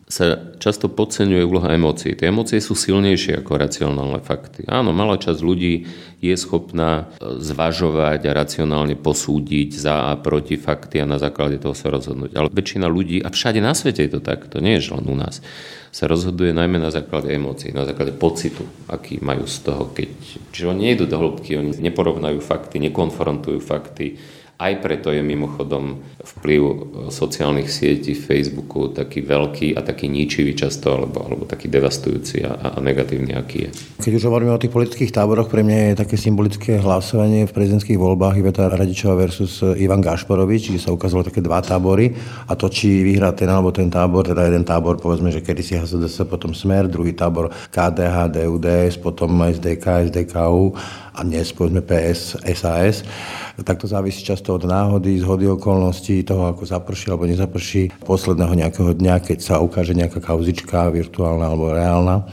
sa 0.10 0.58
často 0.58 0.90
podceňuje 0.90 1.46
úloha 1.46 1.70
emócií. 1.70 2.18
Tie 2.18 2.34
emócie 2.34 2.58
sú 2.58 2.74
silnejšie 2.74 3.46
ako 3.46 3.62
racionálne 3.62 4.18
fakty. 4.26 4.66
Áno, 4.66 4.90
malá 4.90 5.22
časť 5.22 5.38
ľudí 5.38 5.86
je 6.18 6.34
schopná 6.34 7.14
e, 7.22 7.38
zvažovať 7.38 8.26
a 8.26 8.34
racionálne 8.34 8.98
posúdiť 8.98 9.70
za 9.70 10.10
a 10.10 10.18
proti 10.18 10.58
fakty 10.58 10.98
a 10.98 11.06
na 11.06 11.22
základe 11.22 11.62
toho 11.62 11.78
sa 11.78 11.94
rozhodnúť. 11.94 12.34
Ale 12.34 12.50
väčšina 12.50 12.90
ľudí, 12.90 13.22
a 13.22 13.30
všade 13.30 13.62
na 13.62 13.78
svete 13.78 14.02
je 14.02 14.18
to 14.18 14.22
tak, 14.26 14.50
to 14.50 14.58
nie 14.58 14.82
je 14.82 14.90
len 14.90 15.06
u 15.06 15.14
nás, 15.14 15.46
sa 15.94 16.10
rozhoduje 16.10 16.58
najmä 16.58 16.82
na 16.82 16.90
základe 16.90 17.30
emócií, 17.30 17.70
na 17.70 17.86
základe 17.86 18.18
pocitu, 18.18 18.66
aký 18.90 19.22
majú 19.22 19.46
z 19.46 19.58
toho, 19.62 19.94
keď... 19.94 20.10
Čiže 20.50 20.74
oni 20.74 20.90
nejdu 20.90 21.06
do 21.06 21.22
hĺbky, 21.22 21.54
oni 21.54 21.78
neporovnajú 21.86 22.42
fakty, 22.42 22.82
nekonfrontujú 22.82 23.62
fakty, 23.62 24.18
aj 24.60 24.84
preto 24.84 25.16
je 25.16 25.24
mimochodom 25.24 26.04
vplyv 26.38 26.62
e, 26.62 26.74
sociálnych 27.10 27.70
sietí, 27.72 28.14
Facebooku 28.14 28.94
taký 28.94 29.26
veľký 29.26 29.74
a 29.74 29.82
taký 29.82 30.06
ničivý 30.06 30.54
často, 30.54 30.94
alebo, 30.94 31.26
alebo 31.26 31.44
taký 31.50 31.72
devastujúci 31.72 32.46
a, 32.46 32.76
a 32.76 32.78
negatívny, 32.78 33.34
aký 33.34 33.58
je. 33.66 33.70
Keď 34.00 34.14
už 34.22 34.24
hovoríme 34.30 34.54
o 34.54 34.62
tých 34.62 34.70
politických 34.70 35.10
táboroch, 35.10 35.50
pre 35.50 35.66
mňa 35.66 35.94
je 35.94 36.02
také 36.06 36.16
symbolické 36.16 36.78
hlasovanie 36.78 37.50
v 37.50 37.56
prezidentských 37.56 37.98
voľbách 37.98 38.38
Iveta 38.38 38.70
Radičová 38.70 39.26
versus 39.26 39.66
Ivan 39.76 40.00
Gašporovič, 40.00 40.70
kde 40.70 40.82
sa 40.82 40.94
ukázalo 40.94 41.26
také 41.26 41.42
dva 41.42 41.60
tábory 41.66 42.14
a 42.46 42.54
to, 42.54 42.70
či 42.70 43.02
vyhrá 43.02 43.34
ten 43.34 43.50
alebo 43.50 43.74
ten 43.74 43.90
tábor, 43.90 44.30
teda 44.30 44.46
jeden 44.46 44.64
tábor, 44.64 45.02
povedzme, 45.02 45.34
že 45.34 45.42
kedy 45.42 45.62
si 45.66 45.74
HSDS, 45.76 46.30
potom 46.30 46.54
Smer, 46.54 46.86
druhý 46.86 47.18
tábor 47.18 47.50
KDH, 47.74 48.30
DUDS, 48.30 49.02
potom 49.02 49.42
SDK, 49.44 50.10
SDKU 50.14 50.76
a 51.20 51.20
dnes 51.26 51.52
povedzme 51.52 51.84
PS, 51.84 52.40
SAS, 52.56 53.04
tak 53.60 53.76
to 53.76 53.88
závisí 53.92 54.24
často 54.24 54.56
od 54.56 54.64
náhody, 54.64 55.20
z 55.20 55.28
hody 55.28 55.52
toho, 56.24 56.52
ako 56.52 56.64
zaprší 56.68 57.12
alebo 57.12 57.30
nezaprší 57.30 57.92
posledného 58.04 58.54
nejakého 58.54 58.92
dňa, 58.96 59.16
keď 59.24 59.38
sa 59.40 59.56
ukáže 59.64 59.96
nejaká 59.96 60.20
kauzička, 60.20 60.92
virtuálna 60.92 61.46
alebo 61.50 61.72
reálna. 61.72 62.28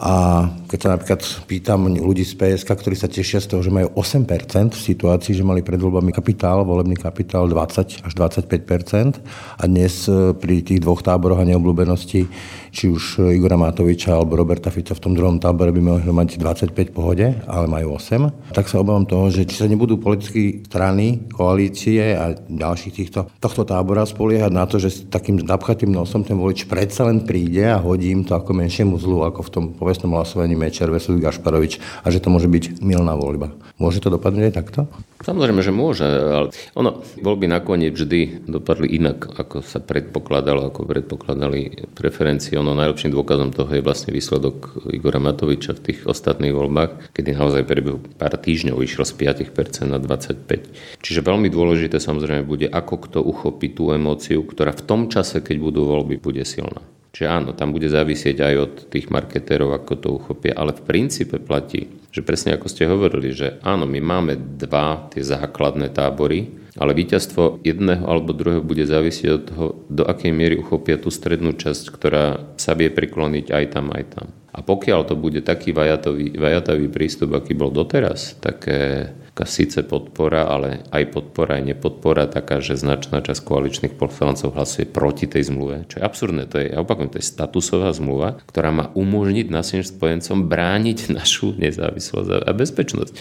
A 0.00 0.46
keď 0.74 0.80
sa 0.82 0.90
napríklad 0.98 1.22
pýtam 1.46 1.86
ľudí 1.86 2.26
z 2.26 2.34
PSK, 2.34 2.66
ktorí 2.66 2.98
sa 2.98 3.06
tešia 3.06 3.38
z 3.38 3.46
toho, 3.46 3.62
že 3.62 3.70
majú 3.70 3.94
8% 3.94 4.74
v 4.74 4.82
situácii, 4.82 5.38
že 5.38 5.46
mali 5.46 5.62
pred 5.62 5.78
voľbami 5.78 6.10
kapitál, 6.10 6.66
volebný 6.66 6.98
kapitál 6.98 7.46
20 7.46 8.02
až 8.02 8.12
25% 8.18 9.22
a 9.54 9.64
dnes 9.70 10.10
e, 10.10 10.34
pri 10.34 10.66
tých 10.66 10.82
dvoch 10.82 10.98
táboroch 10.98 11.38
a 11.38 11.46
neobľúbenosti, 11.46 12.26
či 12.74 12.84
už 12.90 13.22
Igora 13.30 13.54
Matoviča 13.54 14.18
alebo 14.18 14.34
Roberta 14.34 14.74
Fica 14.74 14.98
v 14.98 15.02
tom 15.06 15.14
druhom 15.14 15.38
tábore 15.38 15.70
by 15.70 15.78
mohli 15.78 16.10
mať 16.10 16.42
25 16.42 16.74
pohode, 16.90 17.22
ale 17.46 17.70
majú 17.70 17.94
8, 17.94 18.50
tak 18.50 18.66
sa 18.66 18.82
obávam 18.82 19.06
toho, 19.06 19.30
že 19.30 19.46
či 19.46 19.62
sa 19.62 19.70
nebudú 19.70 20.02
politické 20.02 20.66
strany, 20.66 21.30
koalície 21.30 22.18
a 22.18 22.34
ďalších 22.34 22.94
týchto, 22.98 23.30
tohto 23.38 23.62
tábora 23.62 24.02
spoliehať 24.02 24.50
na 24.50 24.66
to, 24.66 24.82
že 24.82 24.90
s 24.90 24.98
takým 25.06 25.38
napchatým 25.38 25.94
nosom 25.94 26.26
ten 26.26 26.34
volič 26.34 26.66
predsa 26.66 27.06
len 27.06 27.22
príde 27.22 27.62
a 27.62 27.78
hodí 27.78 28.10
im 28.10 28.26
to 28.26 28.34
ako 28.34 28.50
menšiemu 28.58 28.98
zlu, 28.98 29.22
ako 29.22 29.46
v 29.46 29.52
tom 29.54 29.64
povestnom 29.70 30.18
hlasovaní 30.18 30.63
Mečer 30.64 30.88
versus 30.88 31.20
Gašparovič 31.20 31.76
a 32.00 32.08
že 32.08 32.24
to 32.24 32.32
môže 32.32 32.48
byť 32.48 32.80
milná 32.80 33.12
voľba. 33.12 33.52
Môže 33.76 34.00
to 34.00 34.08
dopadnúť 34.08 34.48
aj 34.48 34.54
takto? 34.56 34.80
Samozrejme, 35.24 35.60
že 35.64 35.72
môže, 35.72 36.04
ale 36.04 36.48
ono, 36.76 37.00
voľby 37.16 37.48
nakoniec 37.48 37.96
vždy 37.96 38.44
dopadli 38.44 38.96
inak, 38.96 39.24
ako 39.40 39.64
sa 39.64 39.80
predpokladalo, 39.80 40.68
ako 40.68 40.84
predpokladali 40.84 41.88
preferencie. 41.96 42.60
Ono 42.60 42.76
najlepším 42.76 43.12
dôkazom 43.12 43.52
toho 43.52 43.72
je 43.72 43.80
vlastne 43.80 44.12
výsledok 44.12 44.84
Igora 44.92 45.20
Matoviča 45.20 45.80
v 45.80 45.84
tých 45.90 45.98
ostatných 46.04 46.52
voľbách, 46.52 47.16
kedy 47.16 47.40
naozaj 47.40 47.64
priebehu 47.64 48.04
pár 48.20 48.36
týždňov 48.36 48.84
išiel 48.84 49.08
z 49.08 49.14
5% 49.16 49.88
na 49.88 49.96
25%. 49.96 51.00
Čiže 51.00 51.24
veľmi 51.24 51.48
dôležité 51.48 51.96
samozrejme 51.96 52.44
bude, 52.44 52.68
ako 52.68 52.94
kto 53.08 53.18
uchopí 53.24 53.72
tú 53.72 53.96
emóciu, 53.96 54.44
ktorá 54.44 54.76
v 54.76 54.84
tom 54.84 55.00
čase, 55.08 55.40
keď 55.40 55.56
budú 55.56 55.88
voľby, 55.88 56.20
bude 56.20 56.44
silná. 56.44 56.84
Čiže 57.14 57.30
áno, 57.30 57.54
tam 57.54 57.70
bude 57.70 57.86
závisieť 57.86 58.42
aj 58.42 58.54
od 58.58 58.72
tých 58.90 59.06
marketérov, 59.06 59.70
ako 59.70 59.92
to 59.94 60.08
uchopia, 60.18 60.58
ale 60.58 60.74
v 60.74 60.82
princípe 60.82 61.38
platí, 61.38 61.86
že 62.10 62.26
presne 62.26 62.58
ako 62.58 62.66
ste 62.66 62.90
hovorili, 62.90 63.30
že 63.30 63.62
áno, 63.62 63.86
my 63.86 64.02
máme 64.02 64.34
dva 64.34 65.06
tie 65.14 65.22
základné 65.22 65.94
tábory, 65.94 66.50
ale 66.74 66.90
víťazstvo 66.90 67.62
jedného 67.62 68.02
alebo 68.02 68.34
druhého 68.34 68.66
bude 68.66 68.82
závisieť 68.82 69.30
od 69.30 69.42
toho, 69.46 69.66
do 69.86 70.02
akej 70.02 70.34
miery 70.34 70.58
uchopia 70.58 70.98
tú 70.98 71.14
strednú 71.14 71.54
časť, 71.54 71.94
ktorá 71.94 72.58
sa 72.58 72.74
vie 72.74 72.90
prikloniť 72.90 73.46
aj 73.54 73.64
tam, 73.70 73.94
aj 73.94 74.04
tam. 74.10 74.26
A 74.50 74.58
pokiaľ 74.62 75.06
to 75.06 75.14
bude 75.14 75.38
taký 75.46 75.70
vajatový, 75.70 76.34
vajatavý 76.34 76.90
prístup, 76.90 77.38
aký 77.38 77.54
bol 77.54 77.70
doteraz, 77.70 78.38
také 78.42 79.10
taká 79.34 79.50
síce 79.50 79.82
podpora, 79.82 80.46
ale 80.46 80.86
aj 80.94 81.10
podpora, 81.10 81.58
aj 81.58 81.74
nepodpora, 81.74 82.30
taká, 82.30 82.62
že 82.62 82.78
značná 82.78 83.18
časť 83.18 83.42
koaličných 83.42 83.98
poslancov 83.98 84.54
hlasuje 84.54 84.86
proti 84.86 85.26
tej 85.26 85.50
zmluve, 85.50 85.90
čo 85.90 85.98
je 85.98 86.06
absurdné. 86.06 86.46
To 86.54 86.62
je, 86.62 86.70
ja 86.70 86.78
opakujem, 86.78 87.10
to 87.10 87.18
je 87.18 87.26
statusová 87.34 87.90
zmluva, 87.90 88.38
ktorá 88.46 88.70
má 88.70 88.94
umožniť 88.94 89.50
našim 89.50 89.82
spojencom 89.82 90.46
brániť 90.46 91.10
našu 91.18 91.50
nezávislosť 91.58 92.46
a 92.46 92.50
bezpečnosť. 92.54 93.12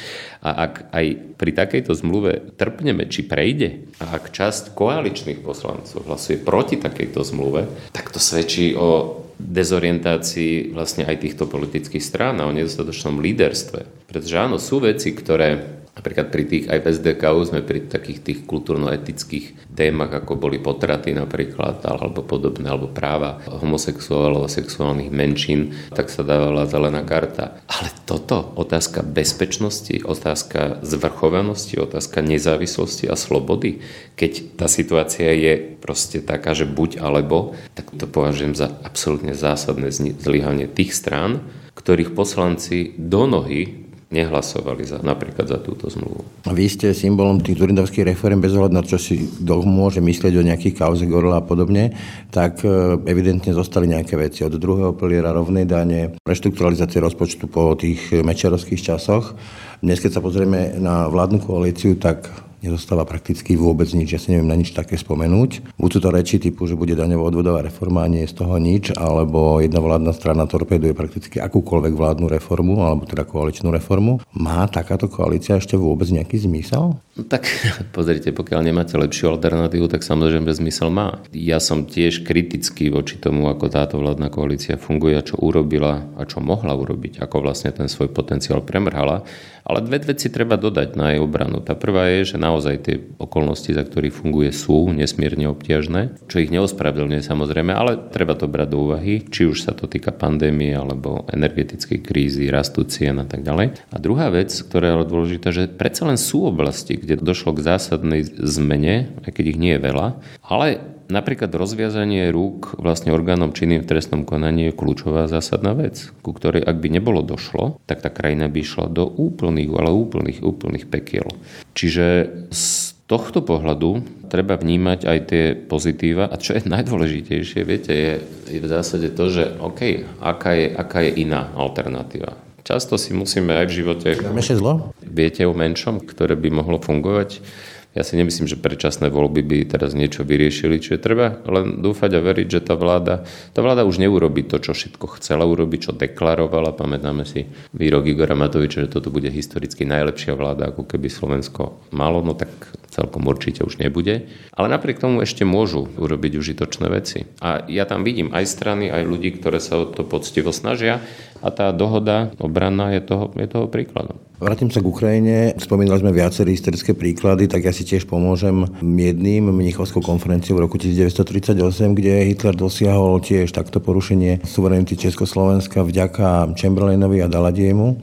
A 0.45 0.69
ak 0.69 0.93
aj 0.93 1.06
pri 1.41 1.52
takejto 1.58 1.97
zmluve 1.97 2.54
trpneme, 2.62 3.10
či 3.10 3.26
prejde, 3.26 3.89
a 3.97 4.13
ak 4.13 4.30
časť 4.30 4.78
koaličných 4.78 5.41
poslancov 5.41 6.06
hlasuje 6.06 6.38
proti 6.38 6.78
takejto 6.78 7.26
zmluve, 7.26 7.65
tak 7.89 8.13
to 8.13 8.21
svedčí 8.21 8.78
o 8.78 9.17
dezorientácii 9.41 10.78
vlastne 10.78 11.10
aj 11.10 11.26
týchto 11.26 11.49
politických 11.49 12.06
strán 12.06 12.38
a 12.38 12.45
o 12.45 12.54
nedostatočnom 12.54 13.17
líderstve. 13.17 14.06
Pretože 14.06 14.36
áno, 14.38 14.62
sú 14.62 14.78
veci, 14.78 15.10
ktoré 15.10 15.82
Napríklad 15.93 16.34
pri 16.34 16.43
tých, 16.49 16.65
aj 16.73 16.79
v 16.82 16.89
SDKU 16.89 17.39
sme 17.45 17.62
pri 17.62 17.86
takých 17.86 18.19
tých 18.25 18.39
kultúrno-etických 18.49 19.69
témach, 19.77 20.10
ako 20.10 20.41
boli 20.41 20.58
potraty 20.58 21.13
napríklad, 21.13 21.86
alebo 21.86 22.25
podobné, 22.25 22.65
alebo 22.65 22.89
práva 22.89 23.38
homosexuálov 23.45 24.49
a 24.49 24.49
sexuálnych 24.49 25.13
menšín, 25.13 25.77
tak 25.93 26.10
sa 26.10 26.25
dávala 26.25 26.65
zelená 26.65 27.06
karta. 27.06 27.62
Ale 27.69 27.93
toto, 28.10 28.58
otázka 28.58 29.06
bezpečnosti, 29.06 30.01
otázka 30.01 30.82
zvrchovanosti, 30.82 31.77
otázka 31.77 32.25
nezávislosti 32.25 33.06
a 33.06 33.13
slobody, 33.13 33.86
keď 34.17 34.58
tá 34.58 34.65
situácia 34.65 35.29
je 35.29 35.77
proste 35.77 36.25
taká, 36.25 36.58
že 36.58 36.65
buď 36.65 37.06
alebo, 37.06 37.53
tak 37.77 37.93
to 37.93 38.10
považujem 38.10 38.58
za 38.58 38.73
absolútne 38.82 39.38
zásadné 39.38 39.93
zlyhanie 39.93 40.65
tých 40.65 40.97
strán, 40.97 41.45
ktorých 41.77 42.17
poslanci 42.17 42.97
do 42.97 43.29
nohy 43.29 43.82
nehlasovali 44.13 44.86
za, 44.86 44.97
napríklad 45.02 45.49
za 45.49 45.58
túto 45.58 45.89
zmluvu. 45.89 46.45
Vy 46.45 46.65
ste 46.69 46.93
symbolom 46.93 47.41
tých 47.41 47.58
durindovských 47.58 48.13
reform 48.13 48.39
bez 48.39 48.54
ohľadu 48.54 48.73
na 48.78 48.86
čo 48.86 49.02
si 49.02 49.26
kto 49.26 49.65
môže 49.65 49.97
myslieť 49.99 50.34
o 50.38 50.45
nejakých 50.45 50.78
kauze 50.78 51.10
Gorila 51.10 51.41
a 51.41 51.45
podobne, 51.45 51.97
tak 52.30 52.62
e, 52.62 53.02
evidentne 53.10 53.49
zostali 53.58 53.89
nejaké 53.89 54.13
veci 54.13 54.45
od 54.45 54.54
druhého 54.54 54.93
piliera 54.93 55.34
rovnej 55.34 55.65
dane, 55.65 56.13
reštrukturalizácie 56.21 57.02
rozpočtu 57.02 57.49
po 57.49 57.73
tých 57.73 58.13
mečerovských 58.13 58.93
časoch. 58.93 59.34
Dnes, 59.82 59.97
keď 59.97 60.21
sa 60.21 60.21
pozrieme 60.21 60.78
na 60.78 61.10
vládnu 61.10 61.41
koalíciu, 61.43 61.97
tak 61.97 62.52
nezostáva 62.63 63.04
prakticky 63.04 63.60
vôbec 63.60 63.91
nič. 63.91 64.15
Ja 64.15 64.19
si 64.19 64.32
neviem 64.32 64.47
na 64.47 64.56
nič 64.56 64.71
také 64.71 64.95
spomenúť. 64.95 65.76
Buď 65.76 65.89
sú 65.91 65.99
to 65.99 66.10
reči 66.10 66.39
typu, 66.39 66.63
že 66.65 66.80
bude 66.80 66.95
daňovo-odvodová 66.95 67.60
reforma 67.62 68.08
a 68.08 68.12
nie 68.12 68.23
je 68.23 68.32
z 68.32 68.39
toho 68.39 68.56
nič, 68.56 68.95
alebo 68.95 69.60
jedna 69.60 69.84
vládna 69.84 70.15
strana 70.15 70.47
torpeduje 70.47 70.95
prakticky 70.95 71.43
akúkoľvek 71.43 71.93
vládnu 71.93 72.32
reformu, 72.32 72.80
alebo 72.80 73.04
teda 73.04 73.28
koaličnú 73.28 73.69
reformu. 73.69 74.23
Má 74.32 74.63
takáto 74.71 75.12
koalícia 75.12 75.60
ešte 75.60 75.76
vôbec 75.76 76.08
nejaký 76.08 76.47
zmysel? 76.47 76.95
No 77.13 77.21
tak 77.30 77.45
pozrite, 77.95 78.34
pokiaľ 78.34 78.65
nemáte 78.65 78.97
lepšiu 78.97 79.38
alternatívu, 79.38 79.86
tak 79.86 80.02
samozrejme 80.02 80.49
zmysel 80.49 80.89
má. 80.89 81.21
Ja 81.30 81.62
som 81.62 81.86
tiež 81.86 82.26
kritický 82.26 82.89
voči 82.89 83.21
tomu, 83.21 83.45
ako 83.54 83.69
táto 83.69 84.02
vládna 84.02 84.34
koalícia 84.34 84.82
funguje 84.82 85.21
čo 85.21 85.38
urobila 85.38 86.10
a 86.17 86.26
čo 86.26 86.41
mohla 86.41 86.73
urobiť, 86.73 87.21
ako 87.21 87.45
vlastne 87.45 87.69
ten 87.69 87.86
svoj 87.86 88.10
potenciál 88.10 88.65
premrhala. 88.65 89.21
Ale 89.63 89.80
dve 89.80 90.12
veci 90.12 90.28
treba 90.28 90.60
dodať 90.60 90.99
na 90.99 91.15
jej 91.15 91.23
obranu. 91.23 91.63
Tá 91.63 91.71
prvá 91.71 92.12
je, 92.12 92.36
že 92.36 92.38
naozaj 92.41 92.76
tie 92.84 92.99
okolnosti, 93.15 93.71
za 93.71 93.88
ktorých 93.88 94.12
funguje, 94.12 94.52
sú 94.52 94.91
nesmierne 94.91 95.47
obťažné, 95.47 96.28
čo 96.28 96.43
ich 96.43 96.52
neospravedlňuje 96.52 97.23
samozrejme, 97.23 97.71
ale 97.71 97.95
treba 98.12 98.36
to 98.36 98.52
brať 98.52 98.67
do 98.76 98.91
úvahy, 98.91 99.23
či 99.23 99.47
už 99.47 99.63
sa 99.63 99.71
to 99.71 99.88
týka 99.88 100.12
pandémie 100.12 100.76
alebo 100.76 101.23
energetickej 101.32 101.99
krízy, 102.04 102.52
rastu 102.52 102.84
cien 102.84 103.15
a 103.23 103.28
tak 103.30 103.47
ďalej. 103.47 103.88
A 103.88 103.97
druhá 104.04 104.28
vec, 104.36 104.52
ktorá 104.52 104.99
je 104.99 105.08
dôležitá, 105.08 105.56
že 105.56 105.71
predsa 105.71 106.12
len 106.12 106.19
sú 106.19 106.43
oblasti, 106.43 106.99
kde 107.03 107.19
došlo 107.19 107.51
k 107.53 107.65
zásadnej 107.67 108.23
zmene, 108.25 109.11
aj 109.27 109.31
keď 109.35 109.45
ich 109.53 109.59
nie 109.59 109.75
je 109.75 109.83
veľa, 109.83 110.07
ale 110.47 110.93
Napríklad 111.11 111.51
rozviazanie 111.51 112.31
rúk 112.31 112.79
vlastne 112.79 113.11
orgánom 113.11 113.51
činným 113.51 113.83
v 113.83 113.89
trestnom 113.91 114.23
konaní 114.23 114.71
je 114.71 114.77
kľúčová 114.77 115.27
zásadná 115.27 115.75
vec, 115.75 116.09
ku 116.23 116.31
ktorej 116.31 116.63
ak 116.63 116.79
by 116.79 116.87
nebolo 116.89 117.19
došlo, 117.19 117.77
tak 117.85 118.01
tá 118.01 118.09
krajina 118.09 118.47
by 118.47 118.63
išla 118.63 118.87
do 118.87 119.03
úplných, 119.05 119.69
ale 119.75 119.91
úplných, 119.91 120.39
úplných 120.41 120.87
pekiel. 120.87 121.27
Čiže 121.75 122.05
z 122.49 122.65
tohto 123.05 123.43
pohľadu 123.43 124.01
treba 124.31 124.55
vnímať 124.55 124.99
aj 125.03 125.19
tie 125.27 125.43
pozitíva 125.53 126.31
a 126.31 126.39
čo 126.39 126.55
je 126.55 126.65
najdôležitejšie, 126.65 127.61
viete, 127.67 127.93
je, 127.93 128.13
je 128.49 128.59
v 128.63 128.67
zásade 128.71 129.11
to, 129.11 129.27
že 129.27 129.59
OK, 129.59 130.07
aká 130.23 130.51
je, 130.55 130.67
aká 130.71 130.99
je 131.03 131.11
iná 131.19 131.51
alternatíva. 131.53 132.39
Často 132.63 132.95
si 132.95 133.11
musíme 133.11 133.59
aj 133.59 133.65
v 133.67 133.75
živote... 133.75 134.07
zlo? 134.55 134.95
Viete 135.13 135.45
o 135.45 135.54
menšom, 135.54 136.02
ktoré 136.02 136.34
by 136.34 136.49
mohlo 136.49 136.82
fungovať 136.82 137.45
ja 137.93 138.02
si 138.02 138.17
nemyslím, 138.17 138.49
že 138.49 138.58
predčasné 138.58 139.13
voľby 139.13 139.45
by 139.45 139.58
teraz 139.69 139.93
niečo 139.93 140.26
vyriešili, 140.26 140.82
čiže 140.82 140.97
treba 140.97 141.38
len 141.45 141.78
dúfať 141.78 142.17
a 142.17 142.26
veriť, 142.26 142.47
že 142.49 142.62
tá 142.65 142.73
vláda, 142.73 143.21
tá 143.54 143.62
vláda 143.62 143.86
už 143.86 144.02
neurobi 144.02 144.41
to, 144.49 144.58
čo 144.58 144.73
všetko 144.73 145.21
chcela 145.21 145.45
urobiť, 145.45 145.80
čo 145.89 145.91
deklarovala. 145.93 146.73
Pamätáme 146.73 147.21
si 147.21 147.45
výrok 147.69 148.10
Igora 148.10 148.34
Matoviča, 148.34 148.89
že 148.89 148.93
toto 148.97 149.13
bude 149.13 149.30
historicky 149.30 149.86
najlepšia 149.86 150.34
vláda, 150.34 150.73
ako 150.73 150.89
keby 150.89 151.06
Slovensko 151.06 151.86
malo, 151.93 152.26
no 152.26 152.34
tak 152.34 152.49
celkom 152.89 153.30
určite 153.30 153.62
už 153.62 153.78
nebude. 153.78 154.26
Ale 154.58 154.73
napriek 154.73 154.97
tomu 154.97 155.21
ešte 155.21 155.45
môžu 155.45 155.86
urobiť 155.93 156.34
užitočné 156.41 156.89
veci. 156.89 157.30
A 157.45 157.62
ja 157.69 157.86
tam 157.86 158.02
vidím 158.02 158.34
aj 158.34 158.49
strany, 158.49 158.89
aj 158.89 159.06
ľudí, 159.06 159.38
ktoré 159.38 159.62
sa 159.62 159.78
o 159.78 159.86
to 159.86 160.02
poctivo 160.02 160.49
snažia 160.49 160.97
a 161.43 161.51
tá 161.51 161.75
dohoda 161.75 162.32
obranná 162.39 162.95
je 162.95 163.03
toho, 163.03 163.36
je 163.36 163.47
toho 163.51 163.67
príkladom. 163.67 164.15
Vrátim 164.39 164.71
sa 164.71 164.79
k 164.79 164.88
Ukrajine. 164.88 165.56
Spomínali 165.60 165.99
sme 165.99 166.15
viaceré 166.15 166.56
historické 166.56 166.95
príklady, 166.95 167.51
tak 167.51 167.67
ja 167.67 167.75
si 167.75 167.84
tiež 167.84 168.08
pomôžem 168.08 168.63
jedným 168.79 169.51
Mnichovskou 169.51 169.99
konferenciou 169.99 170.60
v 170.60 170.67
roku 170.67 170.79
1938, 170.79 171.60
kde 171.95 172.32
Hitler 172.32 172.56
dosiahol 172.56 173.19
tiež 173.19 173.51
takto 173.51 173.84
porušenie 173.84 174.43
suverenity 174.47 174.95
Československa 174.95 175.84
vďaka 175.84 176.56
Chamberlainovi 176.56 177.23
a 177.23 177.27
Daladiemu. 177.27 177.99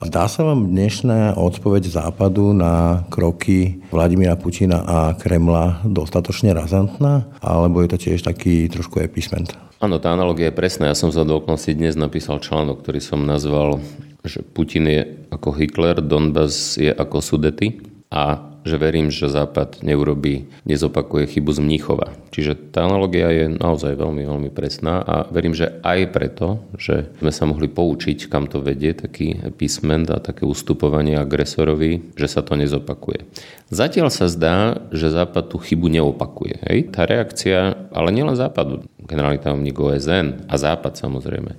Zdá 0.00 0.32
sa 0.32 0.48
vám 0.48 0.72
dnešná 0.72 1.36
odpoveď 1.36 1.92
Západu 1.92 2.56
na 2.56 3.04
kroky 3.12 3.84
Vladimíra 3.92 4.32
Putina 4.32 4.80
a 4.80 5.12
Kremla 5.12 5.84
dostatočne 5.84 6.56
razantná, 6.56 7.28
alebo 7.44 7.84
je 7.84 7.88
to 7.92 7.98
tiež 8.08 8.24
taký 8.24 8.72
trošku 8.72 8.96
episment? 9.04 9.52
Áno, 9.76 10.00
tá 10.00 10.16
analogia 10.16 10.48
je 10.48 10.56
presná. 10.56 10.88
Ja 10.88 10.96
som 10.96 11.12
za 11.12 11.20
dokonci 11.20 11.76
dnes 11.76 12.00
napísal 12.00 12.40
článok, 12.40 12.80
ktorý 12.80 12.96
som 12.96 13.28
nazval, 13.28 13.76
že 14.24 14.40
Putin 14.40 14.88
je 14.88 15.04
ako 15.28 15.52
Hitler, 15.52 16.00
Donbass 16.00 16.80
je 16.80 16.88
ako 16.88 17.20
Sudety 17.20 17.89
a 18.10 18.50
že 18.60 18.76
verím, 18.76 19.08
že 19.08 19.32
Západ 19.32 19.80
neurobí, 19.80 20.50
nezopakuje 20.68 21.24
chybu 21.32 21.50
z 21.56 21.60
Mníchova. 21.64 22.12
Čiže 22.28 22.76
tá 22.76 22.84
analogia 22.84 23.32
je 23.32 23.46
naozaj 23.56 23.96
veľmi, 23.96 24.26
veľmi 24.28 24.50
presná 24.52 25.00
a 25.00 25.14
verím, 25.32 25.56
že 25.56 25.80
aj 25.80 26.00
preto, 26.12 26.60
že 26.76 27.08
sme 27.24 27.32
sa 27.32 27.48
mohli 27.48 27.72
poučiť, 27.72 28.28
kam 28.28 28.50
to 28.50 28.60
vedie, 28.60 28.92
taký 28.92 29.40
písment 29.56 30.12
a 30.12 30.20
také 30.20 30.44
ustupovanie 30.44 31.16
agresorovi, 31.16 32.12
že 32.18 32.28
sa 32.28 32.44
to 32.44 32.58
nezopakuje. 32.58 33.24
Zatiaľ 33.72 34.12
sa 34.12 34.28
zdá, 34.28 34.90
že 34.92 35.08
Západ 35.08 35.54
tú 35.54 35.56
chybu 35.56 35.88
neopakuje. 35.88 36.60
Hej? 36.68 36.78
Tá 36.92 37.08
reakcia, 37.08 37.88
ale 37.94 38.08
nielen 38.12 38.36
Západu, 38.36 38.84
generálny 39.10 39.42
tajomník 39.42 39.74
OSN 39.74 40.46
a 40.46 40.54
Západ 40.54 40.94
samozrejme, 40.94 41.58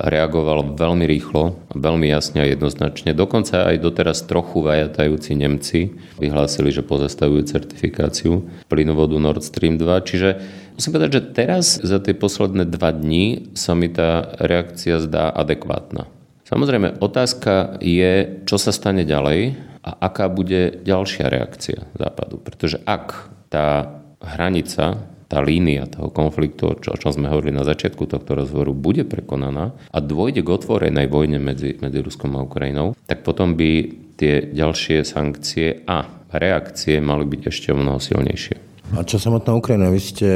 reagoval 0.00 0.72
veľmi 0.72 1.04
rýchlo, 1.04 1.60
veľmi 1.76 2.08
jasne 2.08 2.40
a 2.40 2.48
jednoznačne. 2.48 3.12
Dokonca 3.12 3.68
aj 3.68 3.76
doteraz 3.84 4.24
trochu 4.24 4.64
vajatajúci 4.64 5.36
Nemci 5.36 5.92
vyhlásili, 6.16 6.72
že 6.72 6.80
pozastavujú 6.80 7.44
certifikáciu 7.44 8.48
plynovodu 8.72 9.20
Nord 9.20 9.44
Stream 9.44 9.76
2. 9.76 10.08
Čiže 10.08 10.28
musím 10.72 10.96
povedať, 10.96 11.10
že 11.12 11.22
teraz 11.36 11.76
za 11.76 12.00
tie 12.00 12.16
posledné 12.16 12.64
dva 12.64 12.96
dní 12.96 13.52
sa 13.52 13.76
mi 13.76 13.92
tá 13.92 14.32
reakcia 14.40 14.96
zdá 15.04 15.28
adekvátna. 15.36 16.08
Samozrejme, 16.48 17.02
otázka 17.02 17.82
je, 17.82 18.40
čo 18.46 18.56
sa 18.56 18.70
stane 18.70 19.02
ďalej 19.02 19.58
a 19.82 19.90
aká 20.10 20.30
bude 20.30 20.82
ďalšia 20.82 21.26
reakcia 21.26 21.90
Západu. 21.98 22.38
Pretože 22.38 22.78
ak 22.86 23.30
tá 23.50 23.98
hranica 24.22 25.15
tá 25.26 25.42
línia 25.42 25.90
toho 25.90 26.10
konfliktu, 26.10 26.74
o 26.74 26.98
čom 26.98 27.10
sme 27.10 27.30
hovorili 27.30 27.54
na 27.54 27.66
začiatku 27.66 28.06
tohto 28.06 28.38
rozhovoru, 28.38 28.74
bude 28.74 29.02
prekonaná 29.02 29.74
a 29.90 29.98
dôjde 29.98 30.46
k 30.46 30.52
otvorenej 30.54 31.06
vojne 31.10 31.42
medzi, 31.42 31.74
medzi 31.78 31.98
Ruskom 32.02 32.34
a 32.38 32.46
Ukrajinou, 32.46 32.94
tak 33.06 33.26
potom 33.26 33.58
by 33.58 33.70
tie 34.16 34.48
ďalšie 34.50 35.04
sankcie 35.04 35.82
a 35.84 36.06
reakcie 36.32 36.98
mali 36.98 37.26
byť 37.26 37.42
ešte 37.46 37.68
o 37.70 37.78
mnoho 37.78 37.98
silnejšie. 38.02 38.65
A 38.94 39.02
čo 39.02 39.18
samotná 39.18 39.50
Ukrajina? 39.50 39.90
Vy 39.90 39.98
ste 39.98 40.28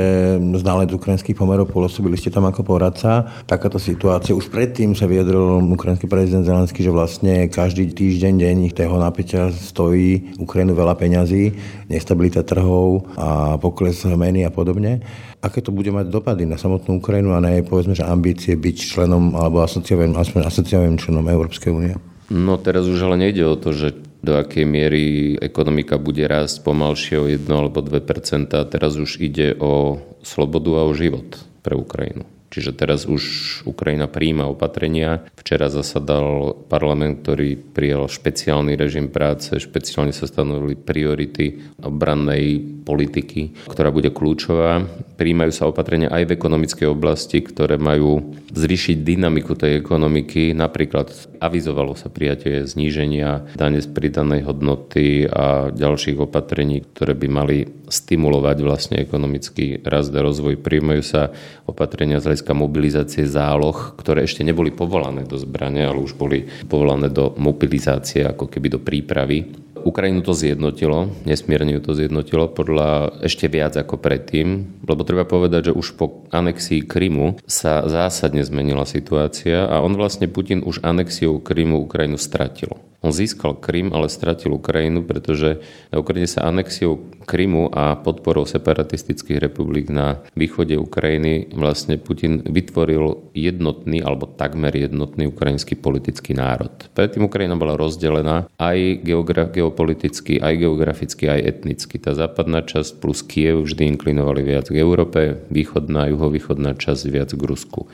znalec 0.59 0.91
ukrajinských 0.91 1.39
pomerov, 1.39 1.71
pôsobili 1.71 2.19
ste 2.19 2.35
tam 2.35 2.51
ako 2.51 2.67
poradca. 2.67 3.31
Takáto 3.47 3.79
situácia, 3.79 4.35
už 4.35 4.51
predtým 4.51 4.99
sa 4.99 5.07
vyjadril 5.07 5.63
ukrajinský 5.71 6.11
prezident 6.11 6.43
Zelenský, 6.43 6.83
že 6.83 6.91
vlastne 6.91 7.47
každý 7.47 7.95
týždeň, 7.95 8.43
deň 8.43 8.57
toho 8.75 8.99
napätia 8.99 9.55
stojí 9.55 10.35
Ukrajinu 10.43 10.75
veľa 10.75 10.99
peňazí, 10.99 11.55
nestabilita 11.87 12.43
trhov 12.43 13.07
a 13.15 13.55
pokles 13.63 14.03
meny 14.03 14.43
a 14.43 14.51
podobne. 14.51 14.99
Aké 15.39 15.63
to 15.63 15.71
bude 15.71 15.95
mať 15.95 16.11
dopady 16.11 16.43
na 16.43 16.59
samotnú 16.59 16.99
Ukrajinu 16.99 17.39
a 17.39 17.41
na 17.41 17.55
jej, 17.55 17.63
povedzme, 17.63 17.95
že 17.95 18.03
ambície 18.03 18.59
byť 18.59 18.77
členom 18.77 19.39
alebo 19.39 19.63
asociovým, 19.63 20.19
asociovým 20.19 20.99
členom 20.99 21.23
Európskej 21.23 21.71
únie? 21.71 21.95
No 22.35 22.59
teraz 22.59 22.91
už 22.91 22.99
ale 23.07 23.17
nejde 23.31 23.47
o 23.47 23.55
to, 23.55 23.71
že 23.71 24.10
do 24.21 24.37
akej 24.37 24.69
miery 24.69 25.37
ekonomika 25.41 25.97
bude 25.97 26.25
rásť 26.29 26.61
pomalšie 26.65 27.17
o 27.21 27.27
1 27.29 27.49
alebo 27.49 27.81
2% 27.81 28.53
Teraz 28.53 29.01
už 29.01 29.17
ide 29.21 29.57
o 29.57 30.01
slobodu 30.21 30.81
a 30.81 30.83
o 30.85 30.93
život 30.93 31.41
pre 31.65 31.77
Ukrajinu. 31.77 32.40
Čiže 32.51 32.75
teraz 32.75 33.07
už 33.07 33.23
Ukrajina 33.63 34.11
príjma 34.11 34.51
opatrenia. 34.51 35.23
Včera 35.39 35.71
zasadal 35.71 36.59
parlament, 36.67 37.23
ktorý 37.23 37.55
prijal 37.55 38.11
špeciálny 38.11 38.75
režim 38.75 39.07
práce, 39.07 39.55
špeciálne 39.55 40.11
sa 40.11 40.27
stanovili 40.27 40.75
priority 40.75 41.63
obrannej 41.79 42.59
politiky, 42.83 43.55
ktorá 43.71 43.95
bude 43.95 44.11
kľúčová. 44.11 44.83
Príjmajú 45.15 45.53
sa 45.55 45.71
opatrenia 45.71 46.11
aj 46.11 46.27
v 46.27 46.35
ekonomickej 46.35 46.89
oblasti, 46.91 47.39
ktoré 47.39 47.79
majú 47.79 48.35
zrišiť 48.51 48.99
dynamiku 48.99 49.55
tej 49.55 49.79
ekonomiky. 49.79 50.51
Napríklad 50.51 51.13
avizovalo 51.39 51.95
sa 51.95 52.11
prijatie 52.11 52.67
zníženia 52.67 53.55
dane 53.55 53.79
z 53.79 53.87
pridanej 53.87 54.43
hodnoty 54.43 55.31
a 55.31 55.71
ďalších 55.71 56.19
opatrení, 56.19 56.83
ktoré 56.83 57.15
by 57.15 57.29
mali 57.31 57.59
stimulovať 57.87 58.57
vlastne 58.63 58.97
ekonomický 58.99 59.87
rast 59.87 60.11
a 60.11 60.21
rozvoj. 60.23 60.59
Príjmajú 60.59 61.03
sa 61.07 61.31
opatrenia 61.71 62.19
z 62.19 62.35
hľadiska 62.41 62.57
mobilizácie 62.57 63.29
záloh, 63.29 63.93
ktoré 64.01 64.25
ešte 64.25 64.41
neboli 64.41 64.73
povolané 64.73 65.29
do 65.29 65.37
zbrane, 65.37 65.85
ale 65.85 66.01
už 66.01 66.17
boli 66.17 66.49
povolané 66.65 67.13
do 67.13 67.37
mobilizácie, 67.37 68.25
ako 68.25 68.49
keby 68.49 68.73
do 68.73 68.81
prípravy. 68.81 69.45
Ukrajinu 69.85 70.21
to 70.21 70.37
zjednotilo, 70.37 71.11
nesmierne 71.25 71.77
ju 71.77 71.81
to 71.81 71.93
zjednotilo 71.97 72.53
podľa 72.53 73.23
ešte 73.25 73.49
viac 73.49 73.77
ako 73.77 73.99
predtým, 73.99 74.81
lebo 74.85 75.03
treba 75.03 75.25
povedať, 75.25 75.73
že 75.73 75.77
už 75.77 75.97
po 75.97 76.27
anexii 76.31 76.85
Krymu 76.85 77.41
sa 77.49 77.85
zásadne 77.89 78.45
zmenila 78.45 78.85
situácia 78.85 79.67
a 79.67 79.81
on 79.81 79.97
vlastne 79.97 80.31
Putin 80.31 80.63
už 80.65 80.85
anexiou 80.85 81.41
Krymu 81.41 81.85
Ukrajinu 81.85 82.21
stratil. 82.21 82.77
On 83.01 83.09
získal 83.09 83.57
Krym, 83.57 83.97
ale 83.97 84.13
stratil 84.13 84.53
Ukrajinu, 84.53 85.01
pretože 85.09 85.65
Ukrajine 85.89 86.29
sa 86.29 86.45
anexiou 86.45 87.01
Krymu 87.25 87.73
a 87.73 87.97
podporou 87.97 88.45
separatistických 88.45 89.41
republik 89.41 89.89
na 89.89 90.21
východe 90.37 90.77
Ukrajiny 90.77 91.49
vlastne 91.57 91.97
Putin 91.97 92.45
vytvoril 92.45 93.33
jednotný 93.33 94.05
alebo 94.05 94.29
takmer 94.29 94.77
jednotný 94.77 95.33
ukrajinský 95.33 95.81
politický 95.81 96.37
národ. 96.37 96.73
Predtým 96.93 97.25
Ukrajina 97.25 97.57
bola 97.57 97.79
rozdelená 97.79 98.53
aj 98.61 99.01
geogra- 99.01 99.49
geopoliticky, 99.71 100.43
aj 100.43 100.67
geograficky, 100.67 101.31
aj 101.31 101.41
etnicky. 101.47 102.03
Tá 102.03 102.19
západná 102.19 102.67
časť 102.67 102.99
plus 102.99 103.23
Kiev 103.23 103.63
vždy 103.63 103.95
inklinovali 103.95 104.43
viac 104.43 104.67
k 104.67 104.83
Európe, 104.83 105.47
východná, 105.47 106.11
juhovýchodná 106.11 106.75
časť 106.75 107.07
viac 107.07 107.31
k 107.31 107.43
Rusku 107.47 107.87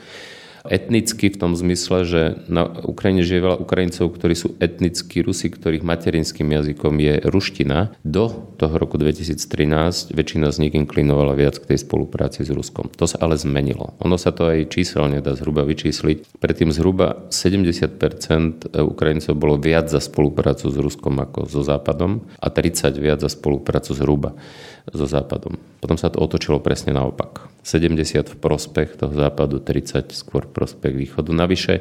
etnicky 0.69 1.31
v 1.33 1.39
tom 1.39 1.51
zmysle, 1.57 2.03
že 2.05 2.21
na 2.51 2.67
Ukrajine 2.67 3.23
žije 3.25 3.39
veľa 3.43 3.57
Ukrajincov, 3.63 4.13
ktorí 4.13 4.35
sú 4.37 4.53
etnickí 4.61 5.25
Rusi, 5.25 5.49
ktorých 5.49 5.83
materinským 5.83 6.47
jazykom 6.47 6.93
je 6.99 7.13
ruština. 7.25 7.95
Do 8.03 8.53
toho 8.61 8.75
roku 8.77 9.01
2013 9.01 10.13
väčšina 10.13 10.51
z 10.53 10.57
nich 10.67 10.73
inklinovala 10.75 11.33
viac 11.33 11.57
k 11.57 11.73
tej 11.73 11.83
spolupráci 11.83 12.43
s 12.43 12.51
Ruskom. 12.53 12.91
To 12.95 13.05
sa 13.09 13.19
ale 13.23 13.39
zmenilo. 13.39 13.97
Ono 14.03 14.15
sa 14.15 14.35
to 14.35 14.47
aj 14.47 14.69
číselne 14.71 15.19
dá 15.23 15.33
zhruba 15.33 15.65
vyčísliť. 15.65 16.39
Predtým 16.39 16.69
zhruba 16.75 17.27
70% 17.33 18.75
Ukrajincov 18.77 19.33
bolo 19.35 19.55
viac 19.57 19.89
za 19.89 20.03
spoluprácu 20.03 20.69
s 20.69 20.77
Ruskom 20.77 21.17
ako 21.17 21.49
so 21.49 21.63
Západom 21.65 22.27
a 22.37 22.47
30 22.51 22.93
viac 22.99 23.19
za 23.23 23.31
spoluprácu 23.31 23.91
zhruba 23.97 24.37
so 24.93 25.05
Západom. 25.07 25.59
Potom 25.77 25.95
sa 25.99 26.11
to 26.11 26.23
otočilo 26.23 26.59
presne 26.63 26.95
naopak. 26.95 27.47
70 27.67 28.31
v 28.31 28.37
prospech 28.39 28.95
toho 28.95 29.11
západu, 29.11 29.59
30 29.59 30.15
skôr 30.15 30.47
v 30.47 30.55
prospech 30.55 30.93
východu. 30.95 31.35
Navyše 31.35 31.73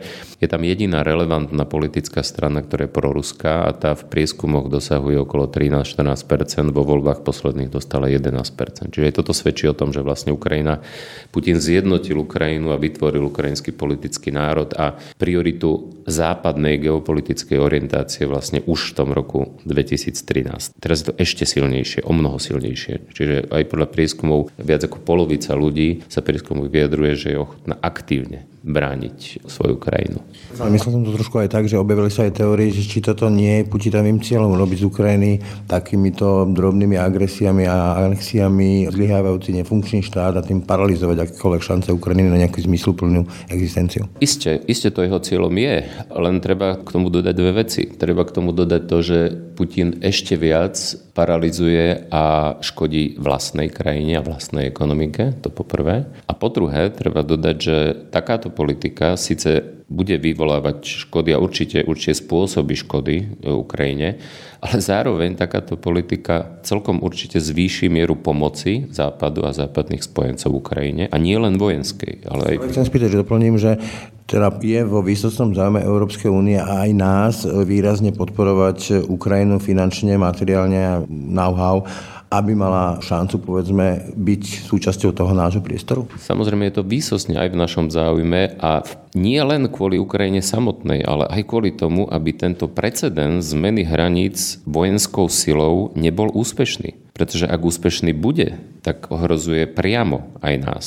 je 0.42 0.48
tam 0.50 0.66
jediná 0.66 1.06
relevantná 1.06 1.62
politická 1.62 2.26
strana, 2.26 2.66
ktorá 2.66 2.90
je 2.90 2.92
proruská 2.92 3.62
a 3.62 3.70
tá 3.70 3.94
v 3.94 4.02
prieskumoch 4.10 4.66
dosahuje 4.66 5.22
okolo 5.22 5.46
13-14%, 5.46 6.74
vo 6.74 6.82
voľbách 6.82 7.22
posledných 7.22 7.70
dostala 7.70 8.10
11%. 8.10 8.90
Čiže 8.90 9.22
toto 9.22 9.30
svedčí 9.30 9.70
o 9.70 9.78
tom, 9.78 9.94
že 9.94 10.02
vlastne 10.02 10.34
Ukrajina, 10.34 10.82
Putin 11.30 11.62
zjednotil 11.62 12.18
Ukrajinu 12.18 12.74
a 12.74 12.82
vytvoril 12.82 13.30
ukrajinský 13.30 13.70
politický 13.70 14.34
národ 14.34 14.74
a 14.74 14.98
prioritu 15.22 16.02
západnej 16.10 16.82
geopolitickej 16.82 17.62
orientácie 17.62 18.26
vlastne 18.26 18.58
už 18.66 18.90
v 18.90 18.94
tom 18.98 19.14
roku 19.14 19.54
2013. 19.62 20.82
Teraz 20.82 21.06
je 21.06 21.06
to 21.10 21.14
ešte 21.14 21.46
silnejšie, 21.46 22.02
o 22.02 22.10
mnoho 22.10 22.42
silnejšie. 22.42 22.95
Čiže 23.12 23.52
aj 23.52 23.64
podľa 23.68 23.88
prieskumov 23.90 24.52
viac 24.60 24.84
ako 24.86 25.02
polovica 25.02 25.52
ľudí 25.54 26.04
sa 26.08 26.24
prieskumov 26.24 26.68
vyjadruje, 26.68 27.12
že 27.16 27.28
je 27.34 27.42
ochotná 27.42 27.74
aktívne 27.80 28.44
brániť 28.66 29.46
svoju 29.46 29.78
krajinu. 29.78 30.18
Myslel 30.58 30.98
som 30.98 31.02
to 31.06 31.14
trošku 31.14 31.38
aj 31.38 31.54
tak, 31.54 31.70
že 31.70 31.78
objavili 31.78 32.10
sa 32.10 32.26
aj 32.26 32.42
teórie, 32.42 32.74
že 32.74 32.82
či 32.82 32.98
toto 32.98 33.30
nie 33.30 33.62
je 33.62 33.68
Putinovým 33.70 34.18
cieľom 34.18 34.58
robiť 34.58 34.82
z 34.82 34.88
Ukrajiny 34.90 35.30
takýmito 35.70 36.50
drobnými 36.50 36.98
agresiami 36.98 37.62
a 37.70 37.94
anexiami 38.02 38.90
zlyhávajúci 38.90 39.54
nefunkčný 39.62 40.02
štát 40.02 40.34
a 40.34 40.42
tým 40.42 40.66
paralizovať 40.66 41.30
akékoľvek 41.30 41.62
šance 41.62 41.88
Ukrajiny 41.94 42.26
na 42.26 42.42
nejakú 42.42 42.58
zmysluplnú 42.58 43.22
existenciu. 43.46 44.10
Isté, 44.18 44.58
isté 44.66 44.90
to 44.90 45.06
jeho 45.06 45.22
cieľom 45.22 45.54
je, 45.54 45.86
len 46.10 46.42
treba 46.42 46.82
k 46.82 46.88
tomu 46.90 47.06
dodať 47.06 47.34
dve 47.38 47.52
veci. 47.62 47.86
Treba 47.86 48.26
k 48.26 48.34
tomu 48.34 48.50
dodať 48.50 48.82
to, 48.90 48.98
že 48.98 49.18
Putin 49.54 50.02
ešte 50.02 50.34
viac 50.34 50.74
paralizuje 51.16 52.12
a 52.12 52.56
škodí 52.60 53.16
vlastnej 53.16 53.72
krajine 53.72 54.20
a 54.20 54.26
vlastnej 54.26 54.68
ekonomike, 54.68 55.32
to 55.40 55.48
poprvé. 55.48 56.04
A 56.28 56.32
po 56.36 56.52
druhé, 56.52 56.92
treba 56.92 57.24
dodať, 57.24 57.56
že 57.56 57.76
takáto 58.12 58.52
politika 58.56 59.20
síce 59.20 59.76
bude 59.86 60.18
vyvolávať 60.18 61.06
škody 61.06 61.30
a 61.30 61.38
určite, 61.38 61.84
určite 61.86 62.18
spôsoby 62.18 62.74
škody 62.74 63.16
Ukrajine, 63.46 64.18
ale 64.58 64.82
zároveň 64.82 65.38
takáto 65.38 65.78
politika 65.78 66.58
celkom 66.66 66.98
určite 67.04 67.38
zvýši 67.38 67.86
mieru 67.86 68.18
pomoci 68.18 68.90
Západu 68.90 69.46
a 69.46 69.54
západných 69.54 70.02
spojencov 70.02 70.50
Ukrajine 70.50 71.06
a 71.06 71.16
nie 71.22 71.38
len 71.38 71.54
vojenskej, 71.54 72.26
ale 72.26 72.42
aj... 72.58 72.74
Chcem 72.74 72.88
spýtať, 72.90 73.08
že 73.14 73.22
doplním, 73.22 73.54
že 73.60 73.78
teda 74.26 74.50
je 74.58 74.82
vo 74.82 75.06
výsostnom 75.06 75.54
záujme 75.54 75.86
Európskej 75.86 76.34
únie 76.34 76.58
a 76.58 76.82
aj 76.82 76.90
nás 76.90 77.34
výrazne 77.46 78.10
podporovať 78.10 79.06
Ukrajinu 79.06 79.62
finančne, 79.62 80.18
materiálne 80.18 80.80
a 80.82 80.94
know-how 81.06 81.86
aby 82.30 82.52
mala 82.58 82.98
šancu, 82.98 83.38
povedzme, 83.38 84.12
byť 84.18 84.66
súčasťou 84.66 85.14
toho 85.14 85.30
nášho 85.30 85.62
priestoru? 85.62 86.10
Samozrejme 86.18 86.66
je 86.68 86.74
to 86.80 86.84
výsosne 86.84 87.38
aj 87.38 87.54
v 87.54 87.60
našom 87.60 87.86
záujme 87.88 88.58
a 88.58 88.82
nie 89.14 89.38
len 89.38 89.70
kvôli 89.70 89.96
Ukrajine 89.96 90.42
samotnej, 90.42 91.06
ale 91.06 91.30
aj 91.30 91.42
kvôli 91.46 91.70
tomu, 91.72 92.10
aby 92.10 92.34
tento 92.34 92.66
precedens 92.66 93.54
zmeny 93.54 93.86
hraníc 93.86 94.58
vojenskou 94.66 95.30
silou 95.30 95.94
nebol 95.94 96.28
úspešný. 96.34 96.98
Pretože 97.14 97.48
ak 97.48 97.60
úspešný 97.62 98.12
bude, 98.12 98.58
tak 98.84 99.08
ohrozuje 99.08 99.64
priamo 99.70 100.28
aj 100.44 100.54
nás. 100.60 100.86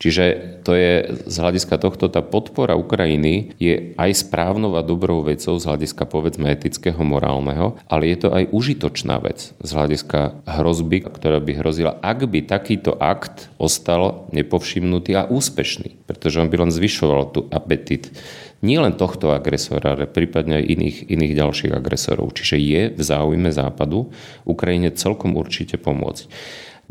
Čiže 0.00 0.24
to 0.64 0.72
je 0.72 1.12
z 1.28 1.36
hľadiska 1.36 1.76
tohto, 1.76 2.08
tá 2.08 2.24
podpora 2.24 2.72
Ukrajiny 2.72 3.52
je 3.60 3.92
aj 4.00 4.24
správnou 4.24 4.72
a 4.72 4.80
dobrou 4.80 5.20
vecou 5.20 5.60
z 5.60 5.68
hľadiska 5.68 6.08
povedzme 6.08 6.48
etického, 6.48 7.04
morálneho, 7.04 7.76
ale 7.84 8.08
je 8.08 8.24
to 8.24 8.28
aj 8.32 8.48
užitočná 8.48 9.20
vec 9.20 9.52
z 9.60 9.70
hľadiska 9.70 10.40
hrozby, 10.48 11.04
ktorá 11.04 11.44
by 11.44 11.52
hrozila, 11.60 12.00
ak 12.00 12.24
by 12.32 12.48
takýto 12.48 12.96
akt 12.96 13.52
ostal 13.60 14.24
nepovšimnutý 14.32 15.20
a 15.20 15.28
úspešný, 15.28 16.08
pretože 16.08 16.40
on 16.40 16.48
by 16.48 16.64
len 16.64 16.72
zvyšoval 16.72 17.22
tu 17.36 17.44
apetit 17.52 18.08
nie 18.60 18.76
len 18.76 18.92
tohto 18.92 19.32
agresora, 19.32 19.96
ale 19.96 20.04
prípadne 20.04 20.60
aj 20.60 20.64
iných, 20.68 20.98
iných 21.08 21.32
ďalších 21.32 21.72
agresorov. 21.72 22.36
Čiže 22.36 22.56
je 22.60 22.82
v 22.92 23.00
záujme 23.00 23.48
Západu 23.48 24.12
Ukrajine 24.44 24.92
celkom 24.92 25.32
určite 25.32 25.80
pomôcť. 25.80 26.28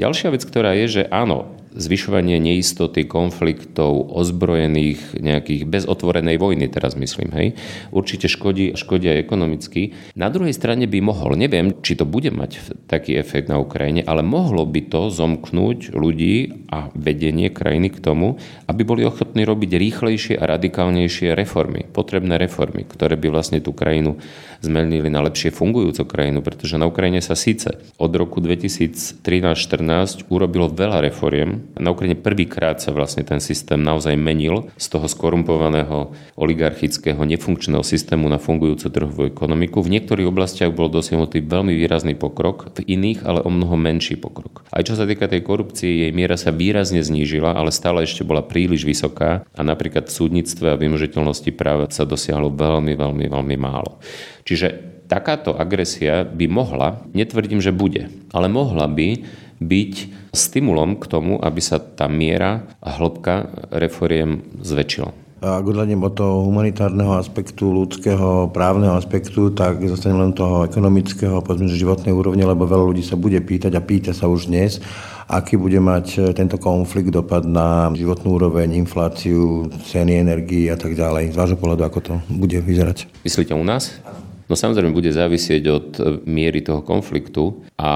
Ďalšia 0.02 0.34
vec, 0.34 0.42
ktorá 0.48 0.74
je, 0.74 0.86
že 0.88 1.04
áno, 1.12 1.59
zvyšovanie 1.74 2.42
neistoty, 2.42 3.06
konfliktov, 3.06 4.10
ozbrojených, 4.10 5.18
nejakých 5.18 5.64
bez 5.70 5.84
otvorenej 5.86 6.42
vojny, 6.42 6.66
teraz 6.70 6.98
myslím, 6.98 7.30
hej, 7.34 7.48
určite 7.94 8.26
škodí, 8.26 8.74
škodí 8.74 9.10
aj 9.10 9.20
ekonomicky. 9.22 9.82
Na 10.18 10.34
druhej 10.34 10.54
strane 10.56 10.90
by 10.90 11.00
mohol, 11.02 11.38
neviem, 11.38 11.78
či 11.86 11.94
to 11.94 12.10
bude 12.10 12.34
mať 12.34 12.86
taký 12.90 13.18
efekt 13.18 13.48
na 13.48 13.62
Ukrajine, 13.62 14.02
ale 14.02 14.26
mohlo 14.26 14.66
by 14.66 14.90
to 14.90 15.14
zomknúť 15.14 15.94
ľudí 15.94 16.68
a 16.74 16.90
vedenie 16.98 17.54
krajiny 17.54 17.94
k 17.94 18.02
tomu, 18.02 18.42
aby 18.66 18.82
boli 18.86 19.02
ochotní 19.06 19.46
robiť 19.46 19.78
rýchlejšie 19.78 20.36
a 20.38 20.50
radikálnejšie 20.50 21.34
reformy, 21.34 21.86
potrebné 21.90 22.38
reformy, 22.42 22.86
ktoré 22.86 23.18
by 23.18 23.28
vlastne 23.30 23.62
tú 23.62 23.74
krajinu 23.74 24.18
zmenili 24.60 25.08
na 25.08 25.24
lepšie 25.24 25.56
fungujúcu 25.56 26.04
krajinu, 26.06 26.44
pretože 26.44 26.76
na 26.76 26.86
Ukrajine 26.88 27.24
sa 27.24 27.36
síce 27.38 27.80
od 27.96 28.12
roku 28.12 28.44
2013-14 28.44 30.28
urobilo 30.28 30.68
veľa 30.68 31.04
reforiem. 31.04 31.59
Na 31.78 31.92
Ukrajine 31.92 32.20
prvýkrát 32.20 32.80
sa 32.80 32.92
vlastne 32.92 33.24
ten 33.24 33.44
systém 33.44 33.80
naozaj 33.80 34.16
menil 34.16 34.72
z 34.76 34.86
toho 34.92 35.06
skorumpovaného 35.08 36.12
oligarchického 36.36 37.20
nefunkčného 37.24 37.84
systému 37.86 38.28
na 38.28 38.42
fungujúcu 38.42 38.88
trhovú 38.90 39.22
ekonomiku. 39.28 39.84
V 39.84 39.94
niektorých 39.98 40.30
oblastiach 40.30 40.72
bol 40.74 40.92
dosiahnutý 40.92 41.44
veľmi 41.44 41.76
výrazný 41.76 42.16
pokrok, 42.16 42.74
v 42.80 42.88
iných 43.00 43.24
ale 43.24 43.40
o 43.44 43.50
mnoho 43.52 43.76
menší 43.76 44.20
pokrok. 44.20 44.64
Aj 44.72 44.84
čo 44.86 44.96
sa 44.96 45.04
týka 45.04 45.30
tej 45.30 45.44
korupcie, 45.46 46.08
jej 46.08 46.12
miera 46.12 46.40
sa 46.40 46.50
výrazne 46.50 47.04
znížila, 47.04 47.56
ale 47.56 47.74
stále 47.74 48.04
ešte 48.06 48.26
bola 48.28 48.46
príliš 48.46 48.84
vysoká 48.84 49.44
a 49.54 49.62
napríklad 49.62 50.08
v 50.08 50.16
súdnictve 50.16 50.74
a 50.74 50.80
vymožiteľnosti 50.80 51.52
práva 51.54 51.90
sa 51.90 52.08
dosiahlo 52.08 52.54
veľmi, 52.54 52.94
veľmi, 52.94 53.26
veľmi 53.28 53.56
málo. 53.60 54.00
Čiže 54.46 55.00
takáto 55.10 55.58
agresia 55.58 56.22
by 56.22 56.46
mohla, 56.46 57.02
netvrdím, 57.18 57.58
že 57.60 57.74
bude, 57.74 58.14
ale 58.30 58.46
mohla 58.46 58.86
by 58.86 59.26
byť 59.60 59.94
stimulom 60.32 60.96
k 60.98 61.06
tomu, 61.08 61.38
aby 61.40 61.60
sa 61.60 61.80
tá 61.80 62.08
miera 62.08 62.68
a 62.80 62.90
hĺbka 62.96 63.68
reforiem 63.76 64.44
zväčšila. 64.60 65.30
Ak 65.40 65.64
odhľadnem 65.64 66.04
od 66.04 66.20
toho 66.20 66.44
humanitárneho 66.52 67.16
aspektu, 67.16 67.72
ľudského, 67.72 68.52
právneho 68.52 69.00
aspektu, 69.00 69.56
tak 69.56 69.80
zostane 69.88 70.20
len 70.20 70.36
toho 70.36 70.68
ekonomického, 70.68 71.40
povedzme, 71.40 71.72
životnej 71.72 72.12
úrovne, 72.12 72.44
lebo 72.44 72.68
veľa 72.68 72.92
ľudí 72.92 73.00
sa 73.08 73.16
bude 73.16 73.40
pýtať 73.40 73.72
a 73.72 73.80
pýta 73.80 74.12
sa 74.12 74.28
už 74.28 74.52
dnes, 74.52 74.84
aký 75.32 75.56
bude 75.56 75.80
mať 75.80 76.36
tento 76.36 76.60
konflikt 76.60 77.16
dopad 77.16 77.48
na 77.48 77.88
životnú 77.96 78.36
úroveň, 78.36 78.76
infláciu, 78.84 79.72
ceny 79.88 80.20
energii 80.20 80.68
a 80.68 80.76
tak 80.76 81.00
ďalej. 81.00 81.32
Z 81.32 81.40
vášho 81.40 81.56
pohľadu, 81.56 81.88
ako 81.88 82.00
to 82.04 82.14
bude 82.28 82.60
vyzerať? 82.60 83.08
Myslíte 83.24 83.56
u 83.56 83.64
nás? 83.64 83.96
No 84.50 84.58
samozrejme 84.58 84.98
bude 84.98 85.14
závisieť 85.14 85.64
od 85.70 85.88
e, 85.96 86.02
miery 86.26 86.66
toho 86.66 86.82
konfliktu 86.82 87.62
a 87.80 87.92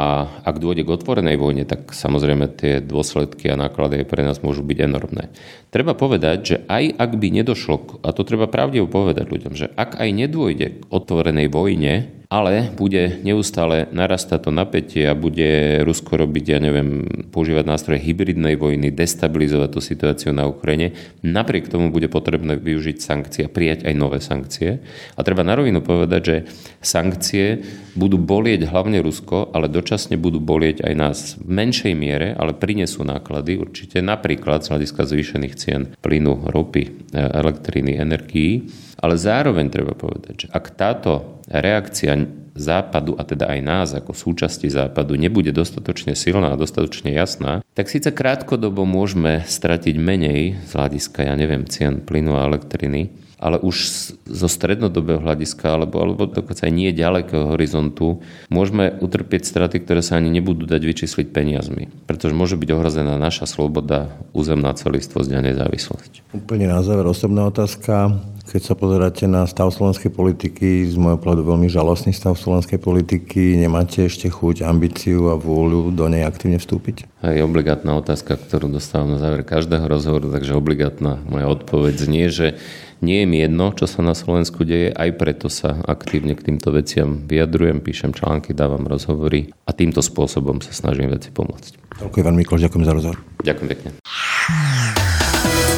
ak 0.47 0.63
dôjde 0.63 0.87
k 0.87 0.93
otvorenej 0.95 1.35
vojne, 1.35 1.67
tak 1.67 1.91
samozrejme 1.91 2.47
tie 2.55 2.79
dôsledky 2.79 3.51
a 3.51 3.59
náklady 3.59 4.07
pre 4.07 4.23
nás 4.23 4.39
môžu 4.39 4.63
byť 4.63 4.79
enormné. 4.79 5.27
Treba 5.75 5.91
povedať, 5.91 6.37
že 6.39 6.57
aj 6.71 6.95
ak 6.95 7.11
by 7.19 7.27
nedošlo, 7.43 7.99
a 7.99 8.15
to 8.15 8.23
treba 8.23 8.47
pravdivo 8.47 8.87
povedať 8.87 9.27
ľuďom, 9.27 9.53
že 9.59 9.67
ak 9.75 9.99
aj 9.99 10.09
nedôjde 10.15 10.67
k 10.79 10.83
otvorenej 10.87 11.51
vojne, 11.51 12.23
ale 12.33 12.73
bude 12.73 13.21
neustále 13.21 13.85
narastať 13.93 14.49
to 14.49 14.51
napätie 14.55 15.05
a 15.05 15.13
bude 15.13 15.83
Rusko 15.85 16.17
robiť, 16.17 16.45
ja 16.49 16.57
neviem, 16.57 17.05
používať 17.29 17.61
nástroje 17.61 18.01
hybridnej 18.01 18.57
vojny, 18.57 18.89
destabilizovať 18.89 19.69
tú 19.69 19.77
situáciu 19.77 20.33
na 20.33 20.49
Ukrajine. 20.49 20.97
Napriek 21.21 21.69
tomu 21.69 21.93
bude 21.93 22.09
potrebné 22.09 22.57
využiť 22.57 22.97
sankcie 22.97 23.45
a 23.45 23.53
prijať 23.53 23.85
aj 23.85 23.93
nové 23.93 24.17
sankcie. 24.17 24.81
A 25.13 25.21
treba 25.21 25.45
na 25.45 25.53
rovinu 25.53 25.85
povedať, 25.85 26.21
že 26.25 26.37
sankcie 26.81 27.61
budú 27.93 28.17
bolieť 28.17 28.65
hlavne 28.65 28.97
Rusko, 29.05 29.53
ale 29.53 29.69
dočasne 29.73 30.15
budú 30.21 30.37
bolieť 30.37 30.85
aj 30.85 30.93
nás 30.93 31.17
v 31.41 31.49
menšej 31.49 31.93
miere, 31.97 32.37
ale 32.37 32.53
prinesú 32.53 33.01
náklady 33.01 33.57
určite, 33.57 33.97
napríklad 34.05 34.61
z 34.61 34.69
hľadiska 34.69 35.01
zvýšených 35.09 35.57
cien 35.57 35.81
plynu, 36.05 36.53
ropy, 36.53 37.11
elektriny, 37.17 37.97
energií. 37.97 38.69
Ale 39.01 39.17
zároveň 39.17 39.67
treba 39.73 39.97
povedať, 39.97 40.45
že 40.45 40.47
ak 40.53 40.65
táto 40.77 41.41
reakcia 41.49 42.15
západu 42.53 43.17
a 43.17 43.25
teda 43.25 43.49
aj 43.49 43.59
nás 43.65 43.89
ako 43.97 44.13
súčasti 44.13 44.69
západu 44.69 45.17
nebude 45.17 45.49
dostatočne 45.49 46.13
silná 46.13 46.53
a 46.53 46.59
dostatočne 46.59 47.09
jasná, 47.09 47.65
tak 47.73 47.89
síce 47.89 48.13
krátkodobo 48.13 48.85
môžeme 48.85 49.41
stratiť 49.41 49.97
menej 49.97 50.61
z 50.61 50.71
hľadiska, 50.77 51.25
ja 51.25 51.33
neviem, 51.33 51.65
cien 51.65 52.05
plynu 52.05 52.37
a 52.37 52.45
elektriny, 52.45 53.09
ale 53.43 53.59
už 53.59 53.75
zo 54.23 54.47
strednodobého 54.47 55.19
hľadiska 55.19 55.75
alebo, 55.75 55.99
alebo 55.99 56.31
dokonca 56.31 56.63
aj 56.63 56.71
nie 56.71 56.95
ďalekého 56.95 57.51
horizontu 57.51 58.23
môžeme 58.47 58.95
utrpieť 59.03 59.43
straty, 59.43 59.83
ktoré 59.83 59.99
sa 59.99 60.15
ani 60.15 60.31
nebudú 60.31 60.63
dať 60.63 60.79
vyčísliť 60.79 61.27
peniazmi, 61.35 61.91
pretože 62.07 62.31
môže 62.31 62.55
byť 62.55 62.69
ohrozená 62.71 63.19
naša 63.19 63.43
sloboda, 63.43 64.15
územná 64.31 64.71
celistvosť 64.71 65.29
a 65.35 65.43
nezávislosť. 65.43 66.31
Úplne 66.31 66.71
na 66.71 66.79
záver 66.79 67.03
osobná 67.03 67.43
otázka. 67.51 68.15
Keď 68.43 68.61
sa 68.61 68.75
pozeráte 68.75 69.23
na 69.23 69.47
stav 69.47 69.71
slovenskej 69.71 70.11
politiky, 70.11 70.83
z 70.83 70.99
môjho 70.99 71.15
pohľadu 71.15 71.47
veľmi 71.47 71.71
žalostný 71.71 72.11
stav 72.11 72.35
slovenskej 72.35 72.75
politiky, 72.75 73.55
nemáte 73.55 74.03
ešte 74.03 74.27
chuť, 74.27 74.67
ambíciu 74.67 75.31
a 75.31 75.39
vôľu 75.39 75.95
do 75.95 76.05
nej 76.11 76.27
aktívne 76.27 76.59
vstúpiť? 76.59 77.07
Je 77.23 77.39
obligátna 77.39 77.95
otázka, 77.95 78.35
ktorú 78.35 78.67
dostávam 78.67 79.15
na 79.15 79.19
záver 79.23 79.47
každého 79.47 79.87
rozhovoru, 79.87 80.27
takže 80.27 80.59
obligátna 80.59 81.23
moja 81.23 81.47
odpoveď 81.47 81.95
znie, 81.95 82.27
že 82.27 82.59
nie 83.03 83.21
je 83.21 83.27
mi 83.27 83.43
jedno, 83.43 83.75
čo 83.75 83.83
sa 83.83 83.99
na 83.99 84.15
Slovensku 84.15 84.63
deje, 84.63 84.95
aj 84.95 85.19
preto 85.19 85.51
sa 85.51 85.75
aktívne 85.83 86.39
k 86.39 86.47
týmto 86.47 86.71
veciam 86.71 87.27
vyjadrujem, 87.27 87.83
píšem 87.83 88.15
články, 88.15 88.55
dávam 88.55 88.87
rozhovory 88.87 89.51
a 89.67 89.75
týmto 89.75 89.99
spôsobom 89.99 90.63
sa 90.63 90.71
snažím 90.71 91.11
veci 91.11 91.27
pomôcť. 91.29 91.99
Ďakujem 91.99 92.23
veľmi, 92.23 92.39
Mikloš, 92.47 92.63
ďakujem 92.63 92.85
za 92.87 92.93
rozhovor. 92.95 93.17
Ďakujem 93.43 93.67
pekne. 93.67 93.89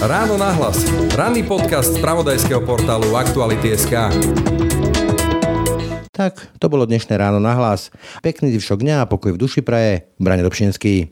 Ráno 0.05 0.37
nahlas. 0.37 0.85
Ranný 1.17 1.41
podcast 1.49 1.97
z 1.97 1.99
pravodajského 1.99 2.61
portálu 2.61 3.17
Aktuality.sk. 3.17 4.13
Tak, 6.15 6.55
to 6.63 6.71
bolo 6.71 6.87
dnešné 6.87 7.19
ráno 7.19 7.43
na 7.43 7.59
hlas. 7.59 7.91
Pekný 8.23 8.55
zvyšok 8.55 8.79
dňa 8.79 9.03
a 9.03 9.09
pokoj 9.09 9.35
v 9.35 9.41
duši 9.41 9.59
praje. 9.59 10.07
Brane 10.15 10.47
Dobšinský. 10.47 11.11